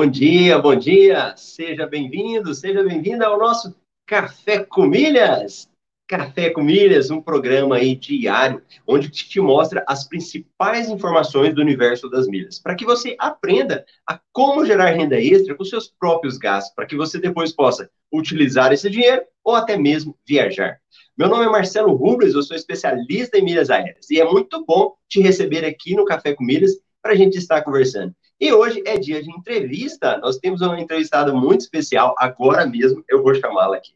[0.00, 1.34] Bom dia, bom dia.
[1.36, 3.74] Seja bem-vindo, seja bem-vinda ao nosso
[4.06, 5.68] Café com Milhas.
[6.06, 12.08] Café com Milhas, um programa aí diário, onde te mostra as principais informações do universo
[12.08, 16.72] das milhas, para que você aprenda a como gerar renda extra com seus próprios gastos,
[16.76, 20.78] para que você depois possa utilizar esse dinheiro ou até mesmo viajar.
[21.16, 24.94] Meu nome é Marcelo Rubles, eu sou especialista em milhas aéreas e é muito bom
[25.08, 28.14] te receber aqui no Café com Milhas para a gente estar conversando.
[28.40, 33.22] E hoje é dia de entrevista, nós temos uma entrevistada muito especial, agora mesmo eu
[33.22, 33.92] vou chamá-la aqui.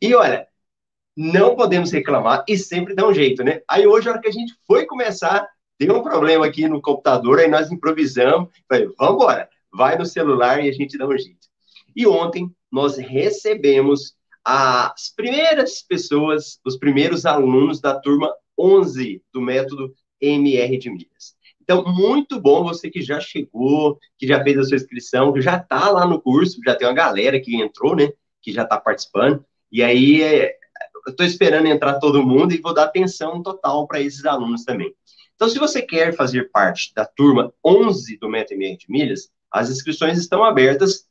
[0.00, 0.48] E olha,
[1.16, 3.60] não podemos reclamar e sempre dá um jeito, né?
[3.68, 5.46] Aí hoje, a hora que a gente foi começar,
[5.78, 10.64] deu um problema aqui no computador, aí nós improvisamos, falei, vamos embora, vai no celular
[10.64, 11.48] e a gente dá um jeito.
[11.94, 19.94] E ontem nós recebemos as primeiras pessoas, os primeiros alunos da turma 11 do método
[20.20, 21.36] MR de milhas.
[21.62, 25.56] Então, muito bom você que já chegou, que já fez a sua inscrição, que já
[25.56, 29.44] está lá no curso, já tem uma galera que entrou, né, que já está participando.
[29.70, 30.56] E aí, é,
[31.06, 34.92] eu estou esperando entrar todo mundo e vou dar atenção total para esses alunos também.
[35.36, 40.18] Então, se você quer fazer parte da turma 11 do MetaMR de Milhas, as inscrições
[40.18, 41.06] estão abertas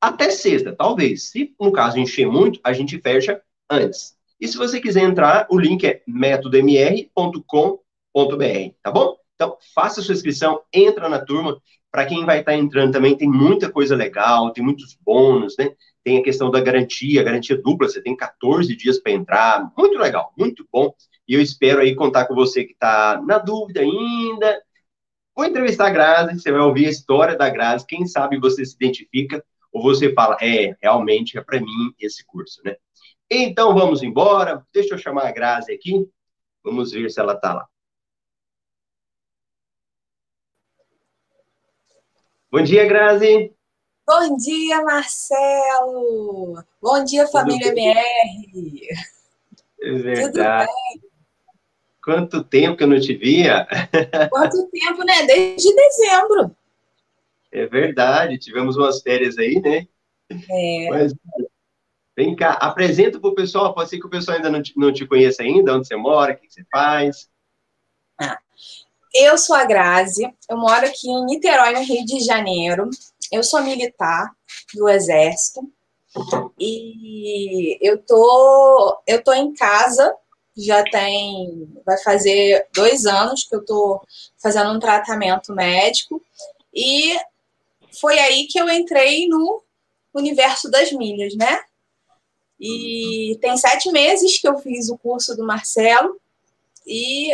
[0.00, 1.30] até sexta, talvez.
[1.30, 4.16] Se, no caso, encher muito, a gente fecha antes.
[4.40, 9.19] E se você quiser entrar, o link é métodomr.com.br, tá bom?
[9.40, 11.58] Então, faça sua inscrição, entra na turma.
[11.90, 15.74] Para quem vai estar tá entrando também, tem muita coisa legal, tem muitos bônus, né?
[16.04, 19.72] Tem a questão da garantia, garantia dupla, você tem 14 dias para entrar.
[19.78, 20.92] Muito legal, muito bom.
[21.26, 24.62] E eu espero aí contar com você que está na dúvida ainda.
[25.34, 27.86] Vou entrevistar a Grazi, você vai ouvir a história da Grazi.
[27.86, 32.60] Quem sabe você se identifica ou você fala, é, realmente é para mim esse curso,
[32.62, 32.76] né?
[33.30, 34.62] Então vamos embora.
[34.70, 36.06] Deixa eu chamar a Grazi aqui.
[36.62, 37.66] Vamos ver se ela está lá.
[42.52, 43.54] Bom dia, Grazi.
[44.04, 46.60] Bom dia, Marcelo.
[46.82, 48.88] Bom dia, família MR.
[49.80, 50.68] É verdade.
[52.02, 53.68] Quanto tempo que eu não te via?
[54.30, 55.26] Quanto tempo, né?
[55.26, 56.56] Desde dezembro.
[57.52, 59.86] É verdade, tivemos umas férias aí, né?
[60.28, 60.88] É.
[60.90, 61.14] Mas,
[62.16, 64.92] vem cá, apresenta para o pessoal, pode ser que o pessoal ainda não te, não
[64.92, 67.30] te conheça ainda, onde você mora, o que você faz.
[68.20, 68.40] Ah,
[69.14, 72.88] eu sou a Grazi, eu moro aqui em Niterói, no Rio de Janeiro.
[73.30, 74.30] Eu sou militar
[74.74, 75.60] do Exército
[76.58, 80.14] e eu tô, eu tô em casa
[80.56, 84.00] já tem, vai fazer dois anos que eu tô
[84.42, 86.22] fazendo um tratamento médico
[86.74, 87.16] e
[88.00, 89.62] foi aí que eu entrei no
[90.12, 91.62] universo das milhas, né?
[92.58, 96.20] E tem sete meses que eu fiz o curso do Marcelo
[96.86, 97.30] e,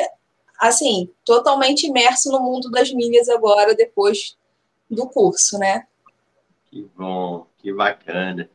[0.61, 4.37] assim, totalmente imerso no mundo das milhas agora, depois
[4.91, 5.87] do curso, né?
[6.71, 8.49] Que bom, que bacana.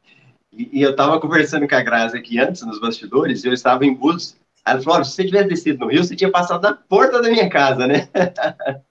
[0.52, 3.86] E, e eu estava conversando com a Grazi aqui antes, nos bastidores, e eu estava
[3.86, 4.36] em Búzios.
[4.66, 7.50] Ela falou, se você tivesse descido no Rio, você tinha passado na porta da minha
[7.50, 8.08] casa, né?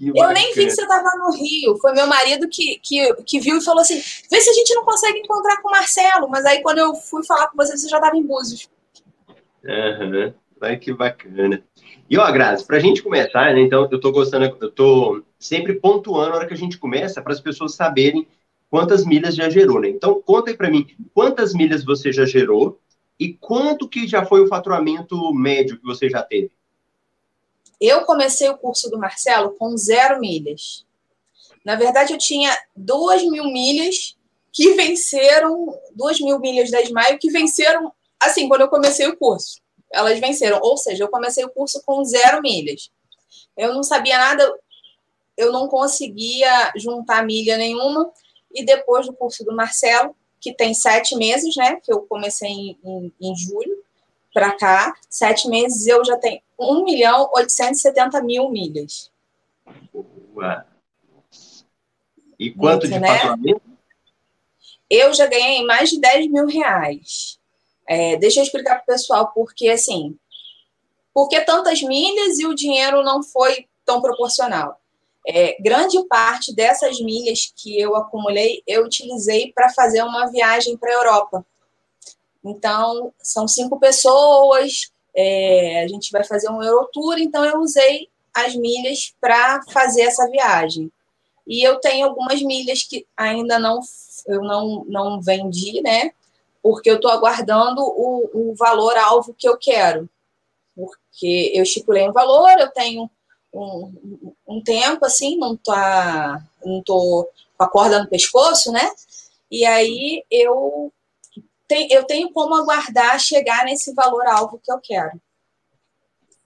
[0.00, 1.76] eu nem vi que você estava no Rio.
[1.78, 4.84] Foi meu marido que, que, que viu e falou assim: vê se a gente não
[4.84, 6.28] consegue encontrar com o Marcelo.
[6.28, 8.68] Mas aí, quando eu fui falar com você, você já estava em Búzios.
[9.64, 10.78] Aham, uhum.
[10.78, 11.62] que bacana.
[12.08, 15.74] E ó, Grazi, para a gente começar, né, então eu estou gostando, eu estou sempre
[15.74, 18.26] pontuando a hora que a gente começa para as pessoas saberem
[18.70, 19.88] quantas milhas já gerou, né?
[19.88, 22.78] Então conta aí para mim, quantas milhas você já gerou
[23.18, 26.50] e quanto que já foi o faturamento médio que você já teve?
[27.80, 30.86] Eu comecei o curso do Marcelo com zero milhas.
[31.64, 34.16] Na verdade, eu tinha duas mil milhas
[34.52, 39.60] que venceram, duas mil milhas da Maio que venceram, assim, quando eu comecei o curso.
[39.92, 42.90] Elas venceram, ou seja, eu comecei o curso com zero milhas.
[43.56, 44.52] Eu não sabia nada,
[45.36, 48.10] eu não conseguia juntar milha nenhuma.
[48.52, 51.80] E depois do curso do Marcelo, que tem sete meses, né?
[51.82, 53.84] Que eu comecei em, em, em julho
[54.36, 59.10] para cá, sete meses, eu já tenho 1 milhão 870 mil milhas.
[60.34, 60.64] Ué.
[62.38, 63.08] E quanto Muito, de né?
[63.08, 63.62] faturamento?
[64.90, 67.25] Eu já ganhei mais de 10 mil reais.
[67.88, 70.16] É, deixa eu explicar para o pessoal, porque assim,
[71.14, 74.80] por que tantas milhas e o dinheiro não foi tão proporcional?
[75.26, 80.90] É, grande parte dessas milhas que eu acumulei, eu utilizei para fazer uma viagem para
[80.90, 81.46] a Europa.
[82.44, 88.54] Então, são cinco pessoas, é, a gente vai fazer um Eurotour, então eu usei as
[88.54, 90.92] milhas para fazer essa viagem.
[91.46, 93.80] E eu tenho algumas milhas que ainda não
[94.26, 96.10] eu não, não vendi, né?
[96.66, 100.10] Porque eu estou aguardando o, o valor alvo que eu quero.
[100.74, 103.08] Porque eu estipulei um valor, eu tenho
[103.54, 108.90] um, um tempo, assim, não tá, não tô com a corda no pescoço, né?
[109.48, 110.92] E aí eu,
[111.68, 115.20] tem, eu tenho como aguardar chegar nesse valor alvo que eu quero.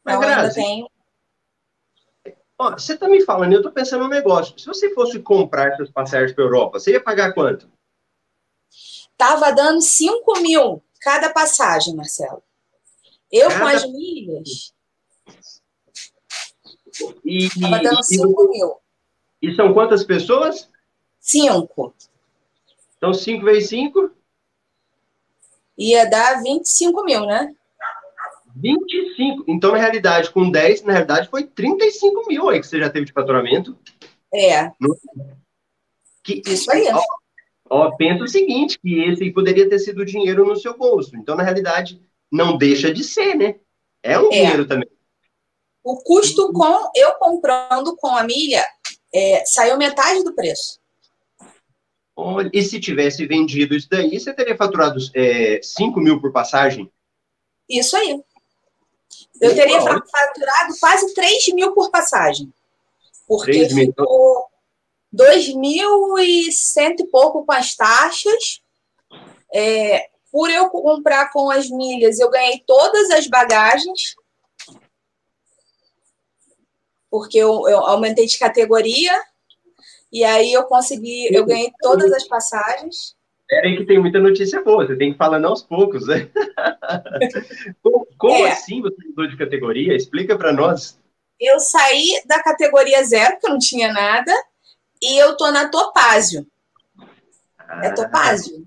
[0.05, 0.91] Mas, então, Grazi, ainda tenho...
[2.59, 4.59] Ó, você está me falando, eu estou pensando um negócio.
[4.59, 7.67] Se você fosse comprar seus passagens para a Europa, você ia pagar quanto?
[9.21, 12.43] Tava dando 5 mil cada passagem, Marcelo.
[13.31, 13.61] Eu cada...
[13.61, 14.73] com as milhas.
[17.23, 18.77] E, Tava dando 5 mil.
[19.43, 20.71] E são quantas pessoas?
[21.21, 21.95] Cinco.
[22.97, 24.11] Então, 5 vezes 5?
[25.77, 27.55] Ia dar 25 mil, né?
[28.57, 29.45] 25.
[29.49, 33.05] Então, na realidade, com 10, na realidade, foi 35 mil aí que você já teve
[33.05, 33.79] de faturamento.
[34.33, 34.73] É.
[36.25, 36.89] Que, Isso aí.
[36.91, 37.20] Ó,
[37.71, 41.17] ó, pensa o seguinte, que esse poderia ter sido dinheiro no seu bolso.
[41.17, 43.55] Então, na realidade, não deixa de ser, né?
[44.03, 44.31] É um é.
[44.31, 44.89] dinheiro também.
[45.83, 48.65] O custo com eu comprando com a milha
[49.15, 50.79] é, saiu metade do preço.
[52.15, 56.91] Olha, e se tivesse vendido isso daí, você teria faturado é, 5 mil por passagem?
[57.69, 58.21] Isso aí.
[59.41, 62.53] Eu teria faturado quase 3 mil por passagem.
[63.27, 64.50] Porque ficou
[65.15, 68.61] 2.100 e pouco com as taxas.
[69.53, 74.15] É, por eu comprar com as milhas, eu ganhei todas as bagagens.
[77.11, 79.13] Porque eu, eu aumentei de categoria.
[80.13, 83.15] E aí eu consegui, eu ganhei todas as passagens.
[83.49, 86.31] Peraí que tem muita notícia boa, você tem que falar aos poucos, né?
[87.83, 88.53] como, como é.
[88.53, 89.95] assim você mudou de categoria?
[89.95, 90.97] Explica para nós.
[91.39, 94.33] Eu saí da categoria zero, porque eu não tinha nada,
[95.03, 96.47] e eu tô na Topázio.
[97.01, 97.05] É
[97.69, 97.81] ah.
[97.85, 98.67] É Topázio.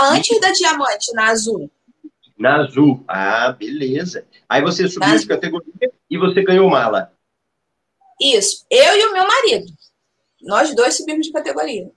[0.00, 1.70] Antes da Diamante, na Azul.
[2.38, 3.04] Na Azul.
[3.06, 4.26] Ah, beleza.
[4.48, 7.12] Aí você subiu de categoria e você ganhou mala.
[8.20, 8.64] Isso.
[8.70, 9.72] Eu e o meu marido.
[10.40, 11.90] Nós dois subimos de categoria.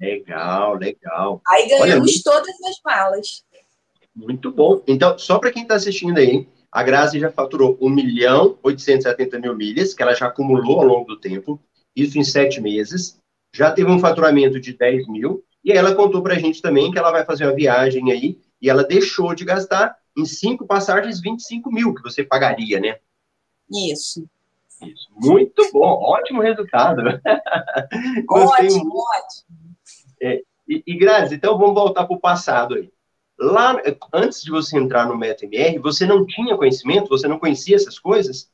[0.00, 1.40] Legal, legal.
[1.46, 3.44] Aí ganhamos Olha, todas as malas.
[4.14, 4.82] Muito bom.
[4.86, 9.54] Então, só para quem está assistindo aí, a Grazi já faturou 1 milhão 870 mil
[9.56, 11.60] milhas, que ela já acumulou ao longo do tempo,
[11.96, 13.18] isso em sete meses.
[13.52, 16.98] Já teve um faturamento de 10 mil, e ela contou para a gente também que
[16.98, 21.72] ela vai fazer uma viagem aí, e ela deixou de gastar em cinco passagens 25
[21.72, 22.98] mil, que você pagaria, né?
[23.70, 24.28] Isso.
[24.82, 25.08] Isso.
[25.16, 27.02] Muito bom, ótimo resultado.
[28.28, 29.76] ótimo, ótimo.
[30.20, 32.90] É, e, e Grazi, então vamos voltar para o passado aí.
[33.38, 33.80] Lá,
[34.12, 37.08] antes de você entrar no MetaMR, você não tinha conhecimento?
[37.08, 38.50] Você não conhecia essas coisas?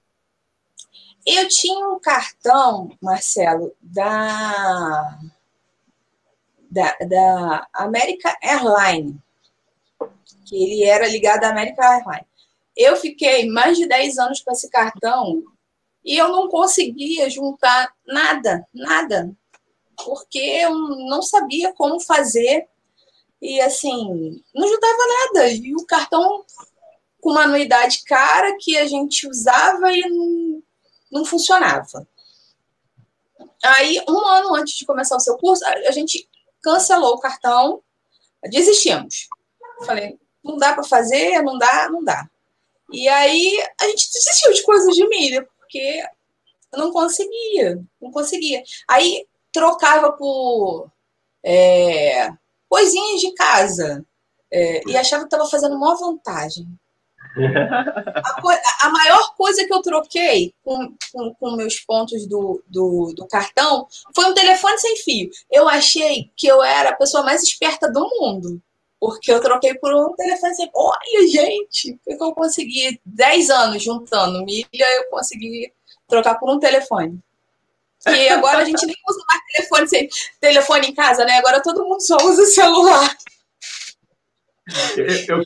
[1.27, 5.19] Eu tinha um cartão, Marcelo, da,
[6.71, 7.69] da, da
[8.43, 9.17] Airlines,
[10.47, 12.27] que ele era ligado à American Airlines.
[12.77, 15.43] Eu fiquei mais de 10 anos com esse cartão
[16.05, 19.37] e eu não conseguia juntar nada, nada
[20.05, 20.75] porque eu
[21.09, 22.67] não sabia como fazer
[23.41, 25.49] e assim, não ajudava nada.
[25.51, 26.45] E o cartão
[27.21, 30.63] com uma anuidade cara que a gente usava e não,
[31.13, 32.07] não funcionava.
[33.63, 36.29] Aí, um ano antes de começar o seu curso, a gente
[36.63, 37.83] cancelou o cartão,
[38.51, 39.29] desistimos.
[39.85, 42.29] Falei, não dá para fazer, não dá, não dá.
[42.91, 46.03] E aí a gente desistiu de coisas de milha, porque
[46.73, 48.63] eu não conseguia, não conseguia.
[48.89, 50.91] Aí trocava por
[51.43, 52.31] é,
[52.69, 54.05] coisinhas de casa
[54.51, 56.67] é, e achava que estava fazendo uma vantagem.
[57.35, 63.27] A, a, maior coisa que eu troquei com, com, com meus pontos do, do, do,
[63.27, 65.31] cartão foi um telefone sem fio.
[65.51, 68.61] Eu achei que eu era a pessoa mais esperta do mundo.
[69.01, 73.01] Porque eu troquei por um telefone sem Olha, gente, que eu consegui?
[73.05, 75.73] 10 anos juntando milha, eu consegui
[76.07, 77.19] trocar por um telefone.
[78.07, 80.09] E agora a gente nem usa mais telefone, sem,
[80.41, 81.39] telefone em casa, né?
[81.39, 83.17] Agora todo mundo só usa celular.
[84.97, 85.45] Eu, eu,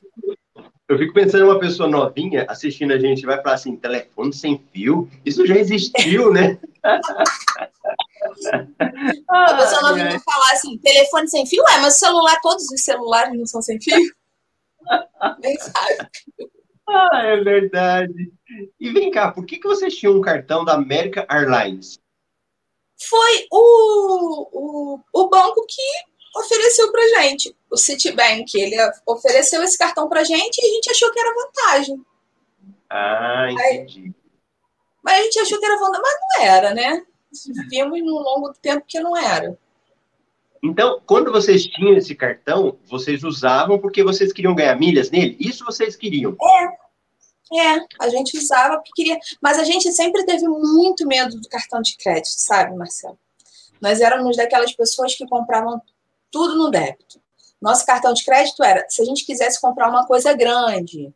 [0.88, 4.62] eu fico pensando em uma pessoa novinha assistindo a gente vai falar assim, telefone sem
[4.72, 6.58] fio, isso já existiu, né?
[9.28, 11.64] a pessoa novinha vai falar assim, telefone sem fio?
[11.68, 13.96] É, mas celular, todos os celulares não são sem fio?
[15.42, 16.08] Nem sabe.
[16.88, 18.32] Ah, é verdade.
[18.78, 21.98] E vem cá, por que, que vocês tinham um cartão da American Airlines?
[22.98, 25.82] foi o, o, o banco que
[26.38, 28.46] ofereceu para gente, o Citibank.
[28.54, 28.76] Ele
[29.06, 32.06] ofereceu esse cartão para gente e a gente achou que era vantagem.
[32.90, 34.04] Ah, entendi.
[34.04, 34.14] Aí,
[35.02, 37.02] mas a gente achou que era vantagem, mas não era, né?
[37.68, 39.56] Vimos no longo do tempo que não era.
[40.62, 45.36] Então, quando vocês tinham esse cartão, vocês usavam porque vocês queriam ganhar milhas nele?
[45.38, 46.36] Isso vocês queriam?
[46.42, 46.86] É.
[47.54, 49.18] É, a gente usava porque queria.
[49.40, 53.16] Mas a gente sempre teve muito medo do cartão de crédito, sabe, Marcelo?
[53.80, 55.80] Nós éramos daquelas pessoas que compravam
[56.30, 57.20] tudo no débito.
[57.60, 61.06] Nosso cartão de crédito era, se a gente quisesse comprar uma coisa grande,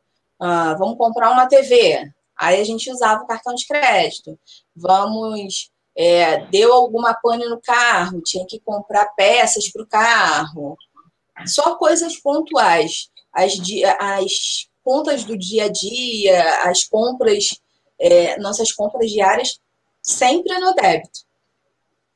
[0.40, 4.38] uh, vamos comprar uma TV, aí a gente usava o cartão de crédito.
[4.75, 10.76] Vamos, é, deu alguma pane no carro, tinha que comprar peças para o carro.
[11.47, 13.11] Só coisas pontuais.
[13.33, 13.52] As,
[13.99, 17.61] as contas do dia a dia, as compras,
[17.99, 19.61] é, nossas compras diárias,
[20.02, 21.21] sempre no débito.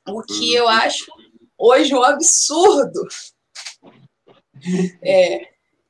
[0.09, 1.07] O que eu acho
[1.58, 3.00] hoje um absurdo.
[5.02, 5.49] É,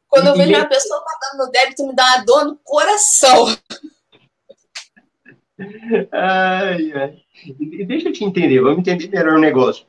[0.08, 3.46] quando eu vejo uma pessoa pagando no débito, me dá uma dor no coração.
[6.12, 7.22] Ai, ai.
[7.60, 9.86] E deixa eu te entender, vamos entender melhor o negócio.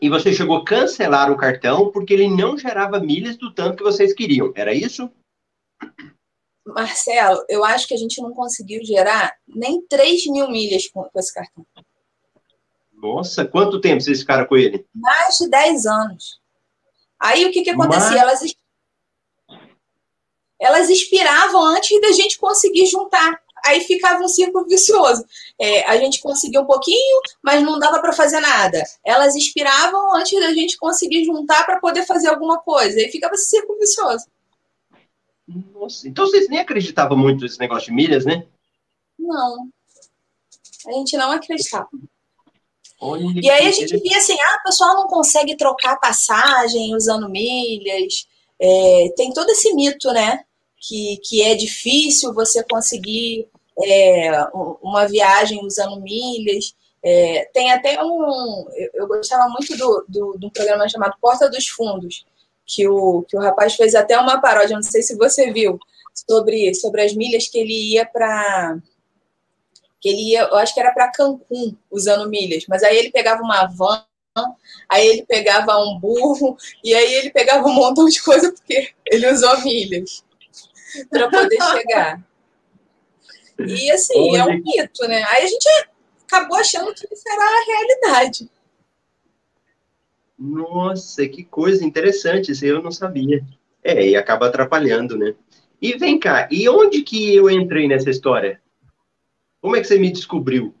[0.00, 3.82] E você chegou a cancelar o cartão porque ele não gerava milhas do tanto que
[3.82, 5.10] vocês queriam, era isso?
[6.66, 11.18] Marcelo, eu acho que a gente não conseguiu gerar nem 3 mil milhas com, com
[11.18, 11.66] esse cartão.
[13.00, 14.84] Nossa, quanto tempo vocês ficaram com ele?
[14.94, 16.40] Mais de 10 anos.
[17.18, 18.24] Aí o que, que acontecia?
[18.24, 18.42] Mas...
[18.42, 18.54] Elas,
[20.60, 23.40] elas expiravam antes da gente conseguir juntar.
[23.64, 25.24] Aí ficava um círculo vicioso.
[25.58, 28.82] É, a gente conseguia um pouquinho, mas não dava para fazer nada.
[29.04, 32.98] Elas expiravam antes da gente conseguir juntar para poder fazer alguma coisa.
[32.98, 34.26] Aí ficava esse círculo vicioso.
[35.72, 38.46] Nossa, então vocês nem acreditavam muito nesse negócio de milhas, né?
[39.18, 39.68] Não.
[40.86, 41.88] A gente não acreditava.
[43.00, 47.28] Olha e aí a gente via assim, ah, o pessoal não consegue trocar passagem usando
[47.28, 48.26] milhas.
[48.60, 50.40] É, tem todo esse mito, né?
[50.80, 53.48] Que, que é difícil você conseguir
[53.84, 54.32] é,
[54.82, 56.74] uma viagem usando milhas.
[57.02, 58.66] É, tem até um.
[58.76, 62.26] Eu, eu gostava muito do, do, do, programa chamado Porta dos Fundos,
[62.66, 65.78] que o, que o rapaz fez até uma paródia, não sei se você viu,
[66.12, 68.78] sobre, sobre as milhas que ele ia para.
[70.00, 73.42] Que ele ia, eu acho que era para Cancún usando milhas, mas aí ele pegava
[73.42, 74.04] uma van,
[74.88, 79.30] aí ele pegava um burro, e aí ele pegava um montão de coisa porque ele
[79.30, 80.24] usou milhas
[81.10, 82.22] para poder chegar.
[83.58, 85.24] E assim, é um mito, né?
[85.24, 85.68] Aí a gente
[86.26, 88.48] acabou achando que isso era a realidade.
[90.38, 93.44] Nossa, que coisa interessante, isso eu não sabia.
[93.82, 95.34] É, e acaba atrapalhando, né?
[95.80, 98.60] E vem cá, e onde que eu entrei nessa história?
[99.60, 100.74] Como é que você me descobriu?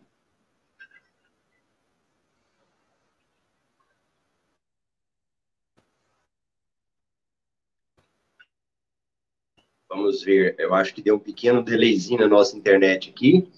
[9.88, 13.50] Vamos ver, eu acho que deu um pequeno delayzinho na nossa internet aqui.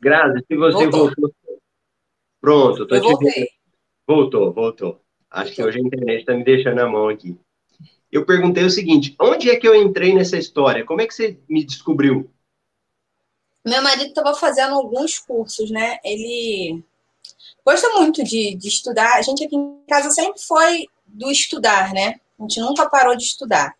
[0.00, 1.34] Grazi, se você voltou, voltou
[2.40, 3.32] Pronto, tô eu te voltei.
[3.32, 3.48] vendo.
[4.06, 5.00] Voltou, voltou.
[5.30, 7.36] Acho que hoje a internet está me deixando na mão aqui.
[8.10, 10.84] Eu perguntei o seguinte: onde é que eu entrei nessa história?
[10.84, 12.30] Como é que você me descobriu?
[13.68, 15.98] Meu marido estava fazendo alguns cursos, né?
[16.02, 16.82] Ele
[17.64, 19.14] gosta muito de, de estudar.
[19.14, 22.20] A gente aqui em casa sempre foi do estudar, né?
[22.38, 23.74] A gente nunca parou de estudar.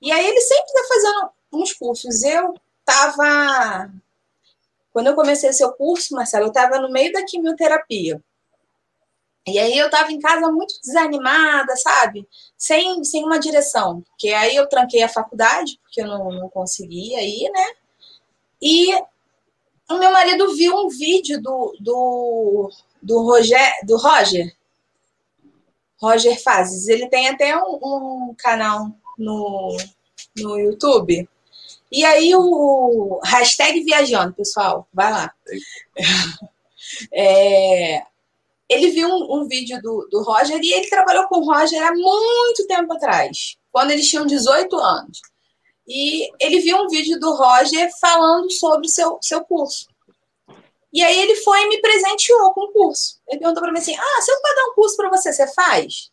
[0.00, 2.22] E aí ele sempre está fazendo uns cursos.
[2.22, 3.90] Eu estava
[4.96, 8.18] quando eu comecei seu curso, Marcelo, eu estava no meio da quimioterapia.
[9.46, 12.26] E aí eu estava em casa muito desanimada, sabe?
[12.56, 14.00] Sem, sem uma direção.
[14.00, 17.66] Porque aí eu tranquei a faculdade, porque eu não, não conseguia ir, né?
[18.62, 18.90] E
[19.88, 22.70] o meu marido viu um vídeo do, do,
[23.02, 24.54] do, Roger, do Roger.
[26.00, 26.88] Roger Fazes.
[26.88, 29.76] Ele tem até um, um canal no,
[30.36, 31.28] no YouTube.
[31.90, 35.32] E aí o hashtag viajando, pessoal, vai lá.
[37.12, 38.00] É,
[38.68, 41.92] ele viu um, um vídeo do, do, Roger e ele trabalhou com o Roger há
[41.92, 45.20] muito tempo atrás, quando eles tinham 18 anos.
[45.86, 49.86] E ele viu um vídeo do Roger falando sobre o seu, seu curso.
[50.92, 53.20] E aí ele foi e me presenteou com o curso.
[53.28, 56.10] Ele perguntou para mim assim: Ah, se eu dar um curso para você, você faz?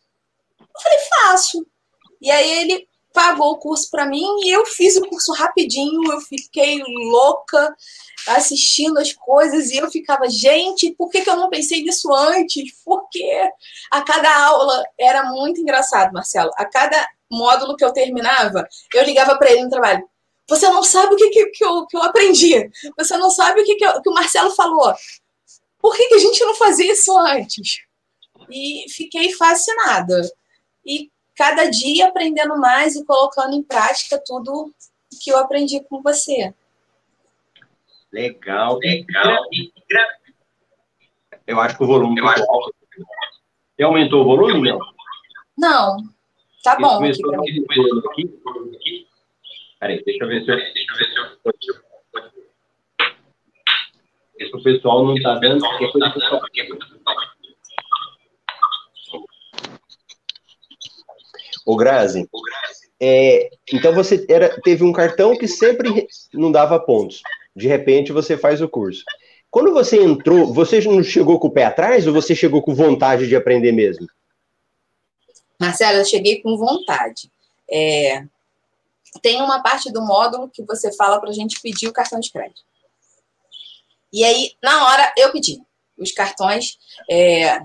[0.60, 1.66] Eu falei: Faço.
[2.20, 6.20] E aí ele pagou o curso para mim e eu fiz o curso rapidinho, eu
[6.20, 7.74] fiquei louca
[8.26, 12.74] assistindo as coisas e eu ficava, gente, por que, que eu não pensei nisso antes?
[12.84, 13.48] Porque
[13.92, 16.50] a cada aula era muito engraçado, Marcelo.
[16.56, 20.04] A cada módulo que eu terminava, eu ligava para ele no trabalho.
[20.48, 22.68] Você não sabe o que, que, que, eu, que eu aprendi.
[22.98, 24.92] Você não sabe o que, que, eu, que o Marcelo falou.
[25.78, 27.78] Por que, que a gente não fazia isso antes?
[28.50, 30.20] E fiquei fascinada.
[30.84, 34.72] E cada dia aprendendo mais e colocando em prática tudo
[35.22, 36.54] que eu aprendi com você.
[38.12, 39.44] Legal, legal.
[41.46, 42.50] Eu acho que o volume eu acho...
[42.50, 42.74] alto.
[43.76, 44.78] Você aumentou o volume, não?
[45.58, 45.96] Não.
[46.62, 47.04] Tá bom.
[47.04, 47.64] Aqui,
[48.74, 49.06] aqui.
[49.80, 50.56] Peraí, deixa eu ver se eu.
[50.56, 51.84] Deixa eu ver se eu.
[54.38, 55.60] Esse o pessoal não está dando.
[55.78, 56.12] Que coisa
[61.64, 62.28] O Grazi,
[63.00, 67.22] é, então você era, teve um cartão que sempre não dava pontos.
[67.54, 69.02] De repente você faz o curso.
[69.50, 73.28] Quando você entrou, você não chegou com o pé atrás ou você chegou com vontade
[73.28, 74.06] de aprender mesmo?
[75.60, 77.30] Marcelo, eu cheguei com vontade.
[77.70, 78.24] É,
[79.22, 82.30] tem uma parte do módulo que você fala para a gente pedir o cartão de
[82.30, 82.62] crédito.
[84.12, 85.60] E aí, na hora, eu pedi
[85.98, 86.78] os cartões.
[87.10, 87.60] É,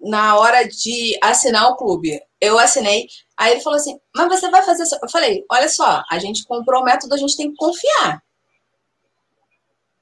[0.00, 3.08] na hora de assinar o clube, eu assinei.
[3.38, 4.84] Aí ele falou assim: Mas você vai fazer.
[5.00, 8.20] Eu falei: Olha só, a gente comprou o método, a gente tem que confiar.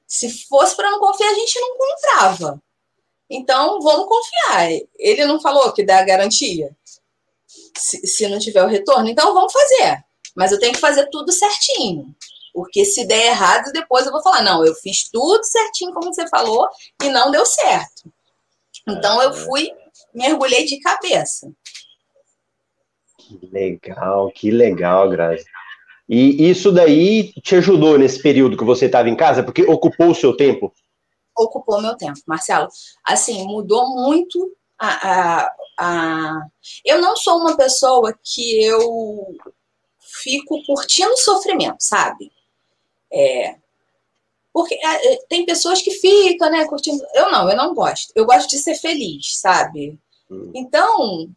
[0.07, 2.61] Se fosse para não confiar, a gente não comprava.
[3.29, 4.71] Então, vamos confiar.
[4.97, 6.75] Ele não falou que dá garantia
[7.77, 9.07] se, se não tiver o retorno.
[9.07, 10.03] Então, vamos fazer.
[10.35, 12.15] Mas eu tenho que fazer tudo certinho.
[12.53, 16.27] Porque se der errado, depois eu vou falar: não, eu fiz tudo certinho, como você
[16.27, 16.67] falou,
[17.03, 18.11] e não deu certo.
[18.87, 19.71] Então, eu fui,
[20.11, 21.51] mergulhei de cabeça.
[23.27, 25.45] Que legal, que legal, Grazi.
[26.07, 30.15] E isso daí te ajudou nesse período que você estava em casa, porque ocupou o
[30.15, 30.73] seu tempo?
[31.37, 32.69] Ocupou meu tempo, Marcelo.
[33.05, 36.41] Assim, mudou muito a, a, a...
[36.85, 39.35] Eu não sou uma pessoa que eu
[39.99, 42.31] fico curtindo o sofrimento, sabe?
[43.11, 43.55] É,
[44.53, 47.03] porque é, é, tem pessoas que ficam, né, curtindo.
[47.13, 48.11] Eu não, eu não gosto.
[48.15, 49.99] Eu gosto de ser feliz, sabe?
[50.31, 50.51] Hum.
[50.55, 51.29] Então,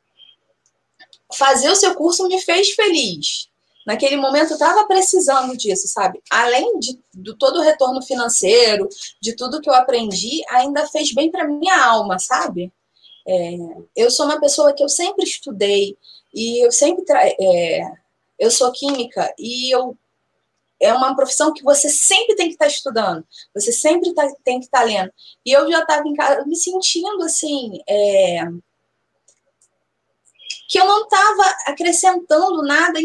[1.34, 3.48] fazer o seu curso me fez feliz.
[3.86, 6.22] Naquele momento eu estava precisando disso, sabe?
[6.30, 8.88] Além de, de todo o retorno financeiro,
[9.20, 12.72] de tudo que eu aprendi, ainda fez bem para minha alma, sabe?
[13.26, 13.56] É,
[13.96, 15.96] eu sou uma pessoa que eu sempre estudei
[16.34, 17.82] e eu sempre é,
[18.38, 19.96] eu sou química e eu
[20.80, 24.58] é uma profissão que você sempre tem que estar tá estudando, você sempre tá, tem
[24.58, 25.12] que estar tá lendo.
[25.44, 28.40] E eu já estava em casa me sentindo assim, é,
[30.70, 33.00] que eu não estava acrescentando nada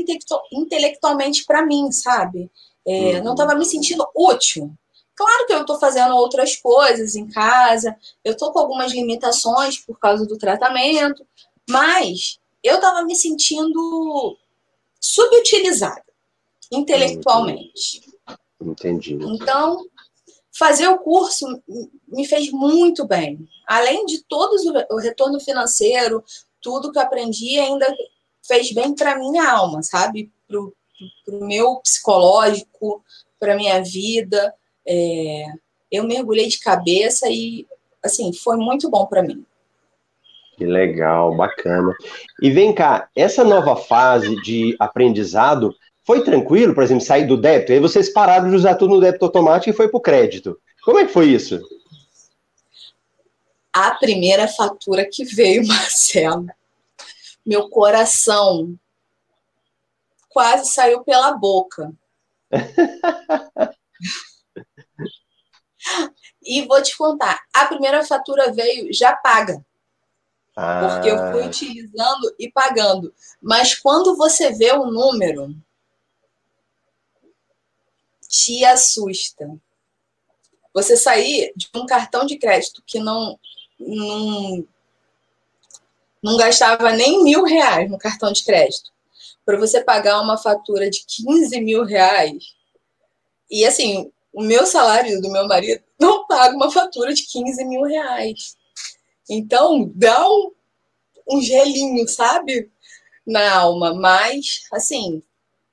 [0.53, 2.51] intelectualmente para mim, sabe?
[2.85, 3.23] É, uhum.
[3.23, 4.71] Não estava me sentindo útil.
[5.15, 9.97] Claro que eu estou fazendo outras coisas em casa, eu estou com algumas limitações por
[9.97, 11.25] causa do tratamento,
[11.67, 14.37] mas eu estava me sentindo
[15.01, 16.05] subutilizada
[16.71, 18.01] intelectualmente.
[18.61, 19.17] Entendi.
[19.19, 19.83] Então,
[20.55, 21.47] fazer o curso
[22.07, 23.39] me fez muito bem.
[23.65, 24.55] Além de todo
[24.91, 26.23] o retorno financeiro,
[26.65, 27.85] tudo que eu aprendi ainda
[28.41, 30.31] fez bem para minha alma, sabe?
[30.47, 33.03] Para o meu psicológico,
[33.39, 34.51] para minha vida.
[34.87, 35.45] É,
[35.91, 37.67] eu mergulhei de cabeça e,
[38.03, 39.45] assim, foi muito bom para mim.
[40.57, 41.93] Que legal, bacana.
[42.41, 47.73] E vem cá, essa nova fase de aprendizado foi tranquilo, por exemplo, sair do débito?
[47.73, 50.57] Aí vocês pararam de usar tudo no débito automático e foi para o crédito.
[50.83, 51.59] Como é que foi isso?
[53.75, 56.47] A primeira fatura que veio, Marcelo,
[57.45, 58.79] meu coração
[60.29, 61.91] quase saiu pela boca.
[66.41, 69.61] e vou te contar, a primeira fatura veio já paga.
[70.55, 70.87] Ah.
[70.87, 71.47] Porque eu fui ah.
[71.47, 73.13] utilizando e pagando.
[73.41, 75.53] Mas quando você vê o número,
[78.25, 79.53] te assusta.
[80.73, 83.37] Você sair de um cartão de crédito que não,
[83.85, 84.67] não,
[86.23, 88.91] não gastava nem mil reais no cartão de crédito,
[89.45, 92.55] para você pagar uma fatura de 15 mil reais.
[93.49, 97.83] E assim, o meu salário do meu marido não paga uma fatura de 15 mil
[97.83, 98.57] reais.
[99.29, 100.51] Então, dá um,
[101.29, 102.69] um gelinho, sabe?
[103.25, 103.93] Na alma.
[103.93, 105.23] Mas, assim,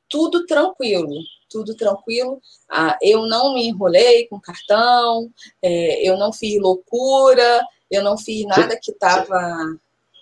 [0.09, 1.13] tudo tranquilo.
[1.51, 2.41] Tudo tranquilo.
[2.71, 8.47] Ah, eu não me enrolei com cartão, é, eu não fiz loucura, eu não fiz
[8.47, 9.39] nada que estava.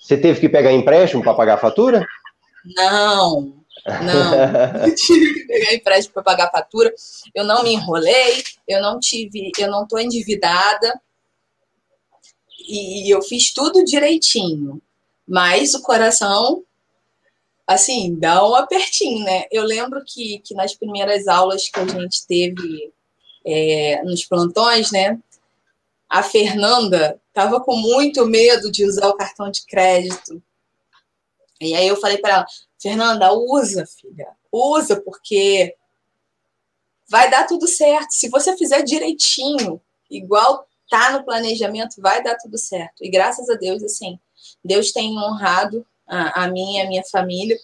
[0.01, 2.05] Você teve que pegar empréstimo para pagar a fatura?
[2.77, 3.55] Não,
[4.03, 4.85] não.
[4.87, 6.93] eu tive que pegar empréstimo para pagar a fatura.
[7.35, 11.01] Eu não me enrolei, eu não tive, eu não estou endividada
[12.69, 14.81] e eu fiz tudo direitinho,
[15.27, 16.63] mas o coração,
[17.67, 19.45] assim, dá um apertinho, né?
[19.51, 22.93] Eu lembro que, que nas primeiras aulas que a gente teve
[23.45, 25.19] é, nos plantões, né?
[26.11, 30.43] A Fernanda estava com muito medo de usar o cartão de crédito.
[31.61, 32.47] E aí eu falei para ela,
[32.79, 35.77] Fernanda, usa, filha, usa, porque
[37.09, 38.11] vai dar tudo certo.
[38.11, 43.05] Se você fizer direitinho, igual tá no planejamento, vai dar tudo certo.
[43.05, 44.19] E graças a Deus, assim,
[44.65, 47.57] Deus tem honrado a, a mim e a minha família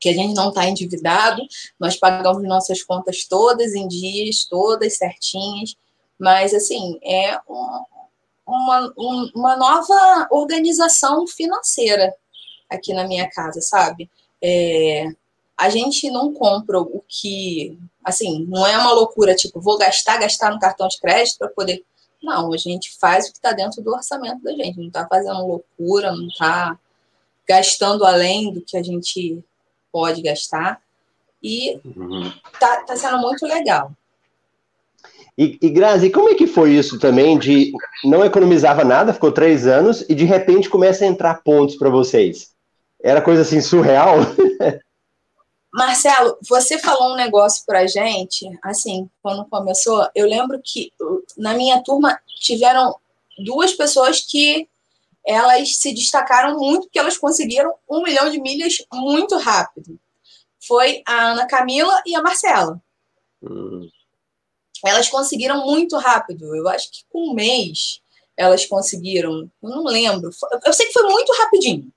[0.00, 1.42] que a gente não está endividado,
[1.78, 5.74] nós pagamos nossas contas todas em dias, todas certinhas,
[6.18, 7.84] mas assim, é um,
[8.46, 12.14] uma, um, uma nova organização financeira
[12.70, 14.10] aqui na minha casa, sabe?
[14.42, 15.08] É,
[15.56, 20.52] a gente não compra o que, assim, não é uma loucura, tipo, vou gastar, gastar
[20.52, 21.84] no cartão de crédito para poder.
[22.22, 25.46] Não, a gente faz o que está dentro do orçamento da gente, não está fazendo
[25.46, 26.78] loucura, não está
[27.48, 29.42] gastando além do que a gente
[29.90, 30.80] pode gastar.
[31.42, 32.32] E uhum.
[32.58, 33.92] tá, tá sendo muito legal.
[35.38, 37.70] E, e Grazi, como é que foi isso também de
[38.04, 42.52] não economizava nada, ficou três anos e de repente começa a entrar pontos para vocês?
[43.02, 44.16] Era coisa assim surreal?
[45.72, 50.90] Marcelo, você falou um negócio pra gente, assim, quando começou, eu lembro que
[51.36, 52.96] na minha turma tiveram
[53.44, 54.66] duas pessoas que
[55.26, 59.98] elas se destacaram muito porque elas conseguiram um milhão de milhas muito rápido.
[60.66, 62.80] Foi a Ana Camila e a Marcela.
[63.42, 63.86] Hum.
[64.84, 66.54] Elas conseguiram muito rápido.
[66.54, 68.00] Eu acho que com um mês
[68.36, 69.50] elas conseguiram.
[69.62, 70.30] Eu não lembro.
[70.64, 71.92] Eu sei que foi muito rapidinho.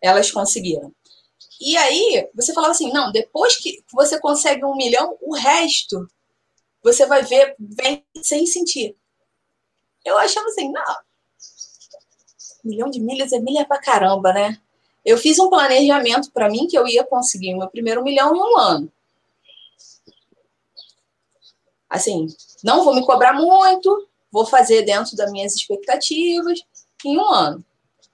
[0.00, 0.92] Elas conseguiram.
[1.60, 6.06] E aí, você falava assim: não, depois que você consegue um milhão, o resto
[6.82, 8.96] você vai ver, vem sem sentir.
[10.04, 10.96] Eu achava assim: não,
[12.64, 14.60] milhão de milhas é milha pra caramba, né?
[15.04, 18.58] Eu fiz um planejamento para mim que eu ia conseguir meu primeiro milhão em um
[18.58, 18.92] ano.
[21.94, 22.26] Assim,
[22.64, 26.60] não vou me cobrar muito, vou fazer dentro das minhas expectativas
[27.04, 27.64] em um ano.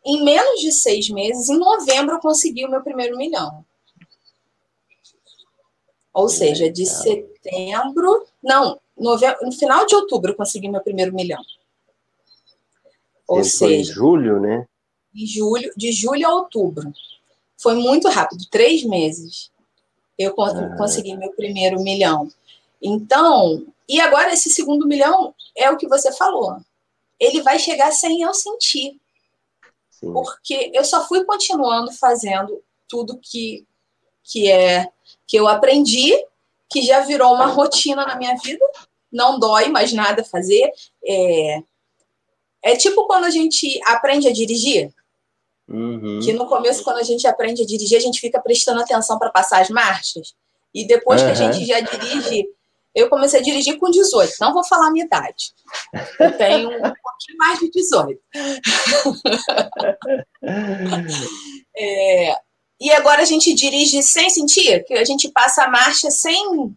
[0.04, 3.64] Em menos de seis meses, em novembro, eu consegui o meu primeiro milhão.
[6.12, 8.26] Ou seja, de setembro.
[8.42, 11.42] Não, novembro, no final de outubro eu consegui meu primeiro milhão.
[13.26, 14.66] Ou Ele seja, em julho, né?
[15.14, 16.92] Em julho, de julho a outubro.
[17.56, 19.50] Foi muito rápido, três meses.
[20.18, 20.76] Eu ah.
[20.76, 22.28] consegui meu primeiro milhão.
[22.82, 26.56] Então, e agora esse segundo milhão é o que você falou.
[27.18, 28.98] Ele vai chegar sem eu sentir.
[29.90, 30.12] Sim.
[30.12, 33.66] Porque eu só fui continuando fazendo tudo que,
[34.24, 34.88] que é
[35.26, 36.12] que eu aprendi,
[36.70, 38.64] que já virou uma rotina na minha vida.
[39.12, 40.70] Não dói mais nada fazer.
[41.04, 41.62] É,
[42.62, 44.92] é tipo quando a gente aprende a dirigir.
[45.68, 46.18] Uhum.
[46.20, 49.30] Que no começo, quando a gente aprende a dirigir, a gente fica prestando atenção para
[49.30, 50.34] passar as marchas.
[50.74, 51.26] E depois uhum.
[51.26, 52.48] que a gente já dirige,
[52.94, 54.34] eu comecei a dirigir com 18.
[54.40, 55.52] Não vou falar a minha idade.
[56.18, 58.20] Eu tenho um pouquinho mais de 18.
[61.76, 62.34] é,
[62.80, 66.74] e agora a gente dirige sem sentir, que a gente passa a marcha sem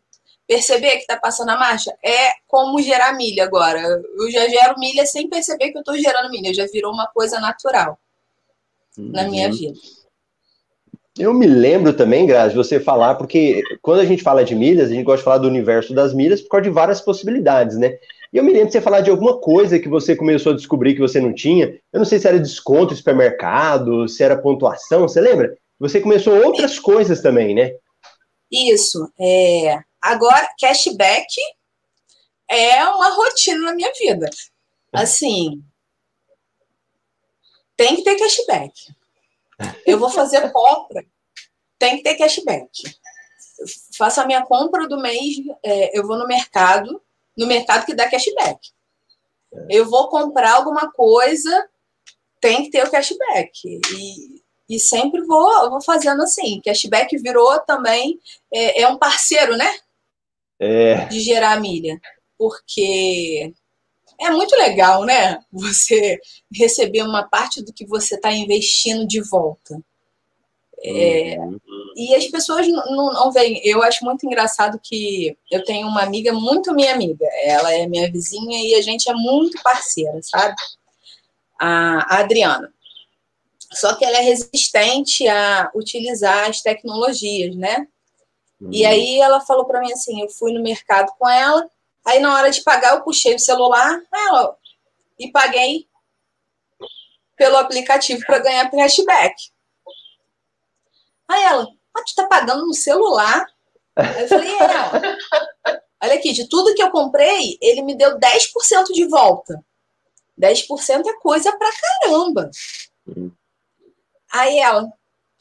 [0.48, 3.80] perceber que está passando a marcha é como gerar milha agora.
[3.82, 7.40] Eu já gero milha sem perceber que eu estou gerando milha, já virou uma coisa
[7.40, 7.98] natural
[8.98, 9.12] uhum.
[9.12, 9.80] na minha vida.
[11.18, 14.94] Eu me lembro também, Grazi, você falar, porque quando a gente fala de milhas, a
[14.94, 17.98] gente gosta de falar do universo das milhas por causa de várias possibilidades, né?
[18.32, 20.96] E eu me lembro de você falar de alguma coisa que você começou a descobrir
[20.96, 21.80] que você não tinha.
[21.92, 25.56] Eu não sei se era desconto supermercado, se era pontuação, você lembra?
[25.80, 27.74] Você começou outras coisas também, né?
[28.52, 29.08] Isso.
[29.20, 31.34] É, Agora, cashback
[32.50, 34.30] é uma rotina na minha vida.
[34.92, 35.64] Assim,
[37.78, 38.74] tem que ter cashback.
[39.86, 41.06] Eu vou fazer compra,
[41.80, 42.70] tem que ter cashback.
[43.98, 47.02] faço a minha compra do mês, é, eu vou no mercado,
[47.38, 48.60] no mercado que dá cashback.
[49.70, 51.70] Eu vou comprar alguma coisa,
[52.42, 53.80] tem que ter o cashback.
[53.96, 56.62] E e sempre vou, vou fazendo assim.
[56.62, 58.20] Cashback virou também,
[58.52, 59.70] é, é um parceiro, né?
[60.60, 61.06] É...
[61.06, 62.00] De gerar milha.
[62.38, 63.54] Porque
[64.26, 65.40] é muito legal, né?
[65.52, 66.20] Você
[66.54, 69.80] receber uma parte do que você está investindo de volta.
[70.86, 71.38] É.
[71.96, 73.62] E as pessoas não, não veem.
[73.64, 77.26] Eu acho muito engraçado que eu tenho uma amiga muito minha amiga.
[77.44, 80.56] Ela é minha vizinha e a gente é muito parceira, sabe?
[81.60, 82.74] A, a Adriana.
[83.72, 87.88] Só que ela é resistente a utilizar as tecnologias, né?
[88.60, 88.70] Uhum.
[88.72, 91.68] E aí ela falou para mim assim, eu fui no mercado com ela,
[92.06, 94.58] aí na hora de pagar eu puxei o celular, ela
[95.20, 95.88] e paguei
[97.36, 99.52] pelo aplicativo para ganhar cashback.
[101.28, 103.46] Aí ela, ah, tu tá pagando no celular?
[103.96, 105.80] Aí eu falei, é.
[106.04, 109.64] Olha aqui, de tudo que eu comprei, ele me deu 10% de volta.
[110.40, 111.70] 10% é coisa pra
[112.02, 112.52] caramba.
[113.08, 113.32] Uhum.
[114.32, 114.92] Aí ela,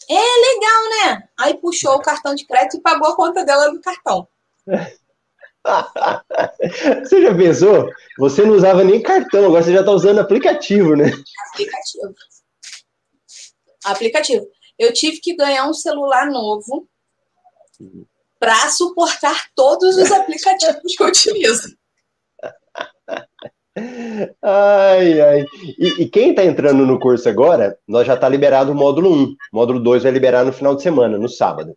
[0.09, 1.29] é legal, né?
[1.39, 4.29] Aí puxou o cartão de crédito e pagou a conta dela do cartão.
[7.05, 7.89] você já pensou?
[8.19, 11.11] Você não usava nem cartão, agora você já está usando aplicativo, né?
[11.53, 12.15] Aplicativo.
[13.85, 14.47] Aplicativo.
[14.79, 16.89] Eu tive que ganhar um celular novo
[18.39, 21.77] para suportar todos os aplicativos que eu utilizo.
[24.43, 25.47] Ai, ai.
[25.79, 29.23] E, e quem está entrando no curso agora, nós já está liberado o módulo 1.
[29.23, 31.75] O módulo 2 vai liberar no final de semana, no sábado.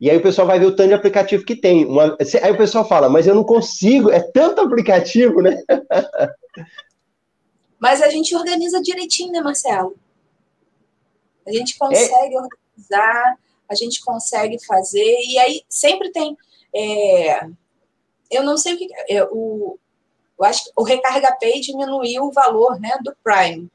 [0.00, 1.84] E aí o pessoal vai ver o tanto de aplicativo que tem.
[1.84, 2.16] Uma...
[2.42, 5.60] Aí o pessoal fala, mas eu não consigo, é tanto aplicativo, né?
[7.80, 9.96] Mas a gente organiza direitinho, né, Marcelo?
[11.46, 12.40] A gente consegue é.
[12.40, 16.36] organizar, a gente consegue fazer, e aí sempre tem.
[16.74, 17.46] É...
[18.30, 18.88] eu não sei o que.
[19.08, 19.78] É, o,
[20.38, 23.70] eu acho que o Recarga Pay diminuiu o valor né, do Prime.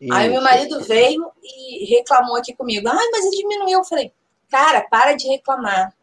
[0.00, 0.12] Isso.
[0.12, 2.88] Aí meu marido veio e reclamou aqui comigo.
[2.88, 3.78] Ai, mas ele diminuiu.
[3.78, 4.12] Eu falei,
[4.52, 5.94] cara, para de reclamar.